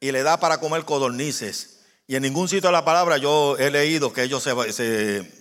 y 0.00 0.10
le 0.10 0.22
da 0.22 0.38
para 0.38 0.58
comer 0.58 0.84
codornices. 0.84 1.80
Y 2.06 2.16
en 2.16 2.22
ningún 2.22 2.48
sitio 2.48 2.68
de 2.68 2.72
la 2.72 2.84
palabra 2.84 3.16
yo 3.16 3.56
he 3.58 3.70
leído 3.70 4.12
que 4.12 4.22
ellos 4.22 4.42
se, 4.42 5.32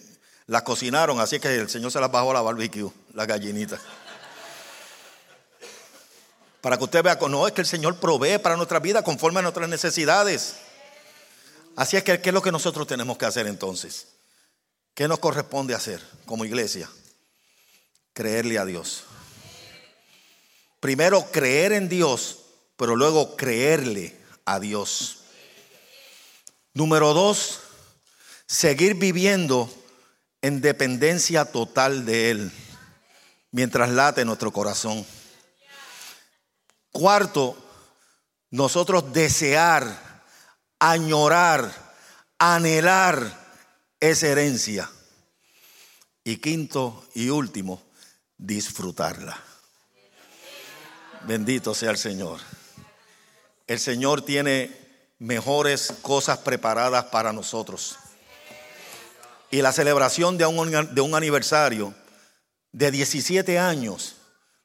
las 0.48 0.62
cocinaron, 0.64 1.20
así 1.20 1.40
que 1.40 1.56
el 1.56 1.70
Señor 1.70 1.92
se 1.92 2.00
las 2.00 2.12
bajó 2.12 2.32
a 2.32 2.36
la 2.36 2.42
barbecue, 2.42 2.92
la 3.14 3.26
gallinita. 3.26 3.80
Para 6.62 6.78
que 6.78 6.84
usted 6.84 7.04
vea, 7.04 7.18
no, 7.30 7.48
es 7.48 7.54
que 7.54 7.62
el 7.62 7.68
Señor 7.68 8.00
provee 8.00 8.40
para 8.40 8.56
nuestra 8.56 8.80
vida 8.80 9.04
conforme 9.04 9.40
a 9.40 9.44
nuestras 9.44 9.70
necesidades. 9.70 10.56
Así 11.76 11.98
es 11.98 12.04
que, 12.04 12.20
¿qué 12.22 12.30
es 12.30 12.34
lo 12.34 12.42
que 12.42 12.52
nosotros 12.52 12.88
tenemos 12.88 13.18
que 13.18 13.26
hacer 13.26 13.46
entonces? 13.46 14.15
¿Qué 14.96 15.10
nos 15.10 15.20
corresponde 15.20 15.76
hacer 15.76 16.02
como 16.26 16.46
iglesia? 16.46 16.90
Creerle 18.14 18.58
a 18.58 18.64
Dios. 18.64 19.04
Primero 20.80 21.30
creer 21.32 21.74
en 21.74 21.90
Dios, 21.90 22.46
pero 22.78 22.96
luego 22.96 23.36
creerle 23.36 24.18
a 24.46 24.58
Dios. 24.62 25.24
Número 26.74 27.14
dos, 27.14 27.60
seguir 28.48 28.96
viviendo 28.96 29.70
en 30.42 30.62
dependencia 30.62 31.44
total 31.44 32.06
de 32.06 32.32
Él 32.32 32.52
mientras 33.52 33.90
late 33.90 34.24
nuestro 34.24 34.54
corazón. 34.54 35.06
Cuarto, 36.94 37.58
nosotros 38.50 39.12
desear, 39.12 40.24
añorar, 40.80 41.70
anhelar 42.40 43.45
esa 44.00 44.28
herencia. 44.28 44.90
Y 46.24 46.38
quinto 46.38 47.06
y 47.14 47.30
último, 47.30 47.82
disfrutarla. 48.38 49.40
Bendito 51.28 51.74
sea 51.74 51.92
el 51.92 51.98
Señor. 51.98 52.40
El 53.68 53.80
Señor 53.80 54.24
tiene 54.24 54.76
mejores 55.20 55.94
cosas 56.02 56.40
preparadas 56.40 57.06
para 57.06 57.32
nosotros. 57.32 57.98
Y 59.52 59.62
la 59.62 59.72
celebración 59.72 60.38
de 60.38 60.46
un, 60.46 60.94
de 60.94 61.02
un 61.02 61.16
aniversario 61.16 61.94
de 62.72 62.92
17 62.92 63.58
años 63.58 64.16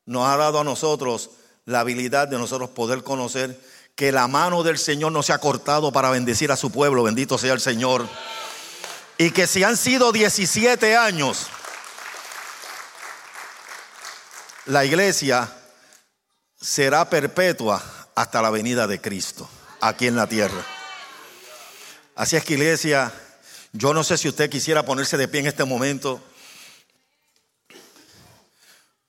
nos 0.07 0.27
ha 0.27 0.37
dado 0.37 0.61
a 0.61 0.65
nosotros 0.65 1.31
la 1.65 1.81
habilidad 1.81 2.29
de 2.29 2.39
nosotros 2.39 2.71
poder 2.71 3.03
conocer 3.03 3.59
que 3.95 4.13
la 4.13 4.27
mano 4.29 4.63
del 4.63 4.79
Señor 4.79 5.13
no 5.13 5.23
se 5.23 5.33
ha 5.33 5.39
cortado 5.39 5.93
para 5.93 6.11
bendecir 6.11 6.51
a 6.51 6.57
su 6.57 6.71
pueblo, 6.71 7.03
bendito 7.03 7.39
sea 7.39 7.53
el 7.53 7.61
Señor. 7.61 8.09
Y 9.21 9.33
que 9.33 9.47
si 9.47 9.63
han 9.63 9.77
sido 9.77 10.13
17 10.13 10.97
años, 10.97 11.49
la 14.65 14.83
iglesia 14.87 15.55
será 16.59 17.11
perpetua 17.11 17.85
hasta 18.15 18.41
la 18.41 18.49
venida 18.49 18.87
de 18.87 18.99
Cristo 18.99 19.47
aquí 19.83 20.07
en 20.07 20.17
la 20.17 20.27
tierra. 20.27 20.65
Así 22.15 22.37
es 22.37 22.45
que 22.47 22.55
iglesia, 22.55 23.13
yo 23.75 23.93
no 23.93 24.05
sé 24.05 24.17
si 24.17 24.27
usted 24.27 24.49
quisiera 24.49 24.87
ponerse 24.87 25.19
de 25.19 25.29
pie 25.29 25.41
en 25.41 25.49
este 25.49 25.65
momento, 25.65 26.19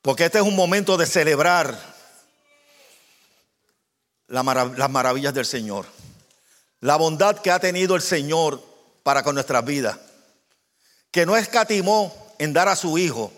porque 0.02 0.26
este 0.26 0.40
es 0.40 0.44
un 0.44 0.58
momento 0.58 0.98
de 0.98 1.06
celebrar 1.06 1.96
las 4.28 4.90
maravillas 4.90 5.34
del 5.34 5.46
Señor, 5.46 5.86
la 6.82 6.98
bondad 6.98 7.40
que 7.40 7.50
ha 7.50 7.60
tenido 7.60 7.96
el 7.96 8.02
Señor 8.02 8.71
para 9.04 9.24
con 9.24 9.36
nuestras 9.36 9.64
vidas, 9.66 9.98
que 11.12 11.26
no 11.26 11.36
escatimó 11.36 12.16
en 12.40 12.54
dar 12.54 12.68
a 12.68 12.76
su 12.76 12.98
Hijo, 12.98 13.32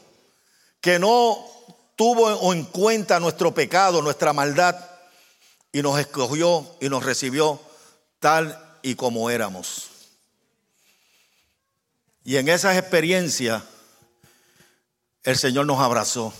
que 0.81 0.99
no 0.99 1.37
tuvo 1.95 2.53
en 2.53 2.65
cuenta 2.65 3.19
nuestro 3.19 3.53
pecado, 3.53 4.01
nuestra 4.01 4.33
maldad, 4.33 4.75
y 5.71 5.81
nos 5.81 5.99
escogió 5.99 6.75
y 6.79 6.89
nos 6.89 7.03
recibió 7.03 7.59
tal 8.19 8.77
y 8.83 8.95
como 8.95 9.29
éramos. 9.29 9.89
Y 12.23 12.37
en 12.37 12.47
esas 12.47 12.77
experiencias 12.77 13.63
el 15.23 15.37
Señor 15.37 15.65
nos 15.65 15.79
abrazó. 15.79 16.33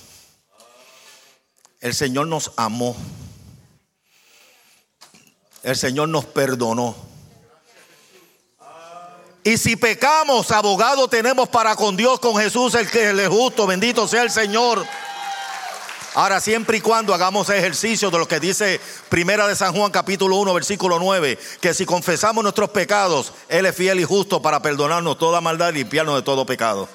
El 1.80 1.94
Señor 1.94 2.28
nos 2.28 2.52
amó. 2.58 2.96
El 5.64 5.76
Señor 5.76 6.10
nos 6.10 6.26
perdonó. 6.26 7.13
Y 9.44 9.58
si 9.58 9.76
pecamos, 9.76 10.52
abogado 10.52 11.08
tenemos 11.10 11.50
para 11.50 11.76
con 11.76 11.98
Dios, 11.98 12.20
con 12.20 12.38
Jesús, 12.38 12.76
el 12.76 12.90
que 12.90 13.10
es 13.10 13.28
justo. 13.28 13.68
Bendito 13.68 14.08
sea 14.08 14.24
el 14.24 14.32
Señor. 14.32 14.86
Ahora, 16.16 16.40
siempre 16.40 16.78
y 16.78 16.82
cuando 16.82 17.14
hagamos 17.14 17.50
ejercicio 17.50 18.10
de 18.12 18.20
lo 18.20 18.28
que 18.28 18.40
dice 18.40 18.80
Primera 19.10 19.48
de 19.48 19.56
San 19.56 19.74
Juan 19.74 19.92
capítulo 19.92 20.38
1 20.38 20.54
versículo 20.54 21.00
9, 21.00 21.40
que 21.60 21.74
si 21.74 21.86
confesamos 21.86 22.44
nuestros 22.44 22.70
pecados, 22.70 23.34
Él 23.50 23.66
es 23.66 23.76
fiel 23.76 24.00
y 24.00 24.04
justo 24.04 24.42
para 24.42 24.62
perdonarnos 24.62 25.18
toda 25.18 25.42
maldad 25.42 25.72
y 25.72 25.78
limpiarnos 25.78 26.16
de 26.16 26.22
todo 26.22 26.46
pecado. 26.46 26.88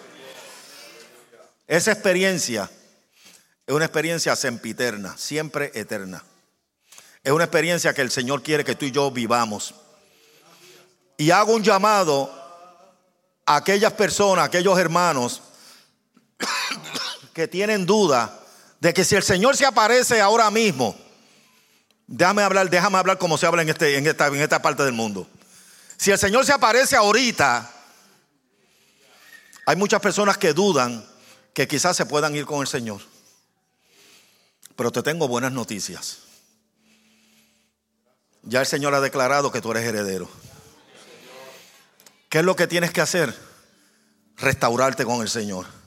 Esa 1.67 1.93
experiencia 1.93 2.71
es 3.67 3.75
una 3.75 3.85
experiencia 3.85 4.37
sempiterna, 4.37 5.19
siempre 5.19 5.73
eterna. 5.75 6.25
Es 7.25 7.33
una 7.33 7.45
experiencia 7.45 7.93
que 7.93 8.03
el 8.03 8.11
Señor 8.11 8.43
quiere 8.43 8.65
que 8.65 8.77
tú 8.77 8.87
y 8.87 8.93
yo 8.93 9.11
vivamos. 9.11 9.75
Y 11.19 11.33
hago 11.33 11.53
un 11.53 11.65
llamado 11.65 12.33
a 13.45 13.57
aquellas 13.57 13.93
personas, 13.93 14.45
a 14.45 14.47
aquellos 14.47 14.79
hermanos 14.79 15.43
que 17.35 17.49
tienen 17.49 17.85
duda 17.85 18.41
de 18.81 18.95
que 18.95 19.05
si 19.05 19.17
el 19.17 19.25
Señor 19.25 19.57
se 19.57 19.67
aparece 19.67 20.21
ahora 20.21 20.49
mismo, 20.51 20.97
déjame 22.07 22.43
hablar, 22.43 22.71
déjame 22.71 22.99
hablar 22.99 23.19
como 23.19 23.37
se 23.37 23.47
habla 23.47 23.63
en, 23.63 23.69
este, 23.69 23.97
en, 23.99 24.07
esta, 24.07 24.29
en 24.29 24.37
esta 24.37 24.63
parte 24.63 24.85
del 24.85 24.93
mundo. 24.93 25.27
Si 25.97 26.13
el 26.13 26.19
Señor 26.19 26.47
se 26.47 26.53
aparece 26.53 26.95
ahorita, 26.95 27.69
hay 29.67 29.77
muchas 29.77 30.01
personas 30.01 30.39
que 30.39 30.53
dudan 30.53 31.05
que 31.53 31.67
quizás 31.67 31.97
se 31.97 32.07
puedan 32.07 32.37
ir 32.37 32.47
con 32.47 32.61
el 32.61 32.69
Señor. 32.69 33.01
Pero 34.77 34.93
te 34.93 35.03
tengo 35.03 35.27
buenas 35.27 35.51
noticias. 35.51 36.19
Ya 38.45 38.61
el 38.61 38.67
Señor 38.67 38.95
ha 38.95 39.01
declarado 39.01 39.51
que 39.51 39.61
tú 39.61 39.73
eres 39.73 39.83
heredero. 39.83 40.29
¿Qué 42.29 42.39
es 42.39 42.45
lo 42.45 42.57
que 42.57 42.67
tienes 42.67 42.93
que 42.93 43.01
hacer? 43.01 43.35
Restaurarte 44.37 45.05
con 45.05 45.23
el 45.23 45.29
Señor 45.29 45.78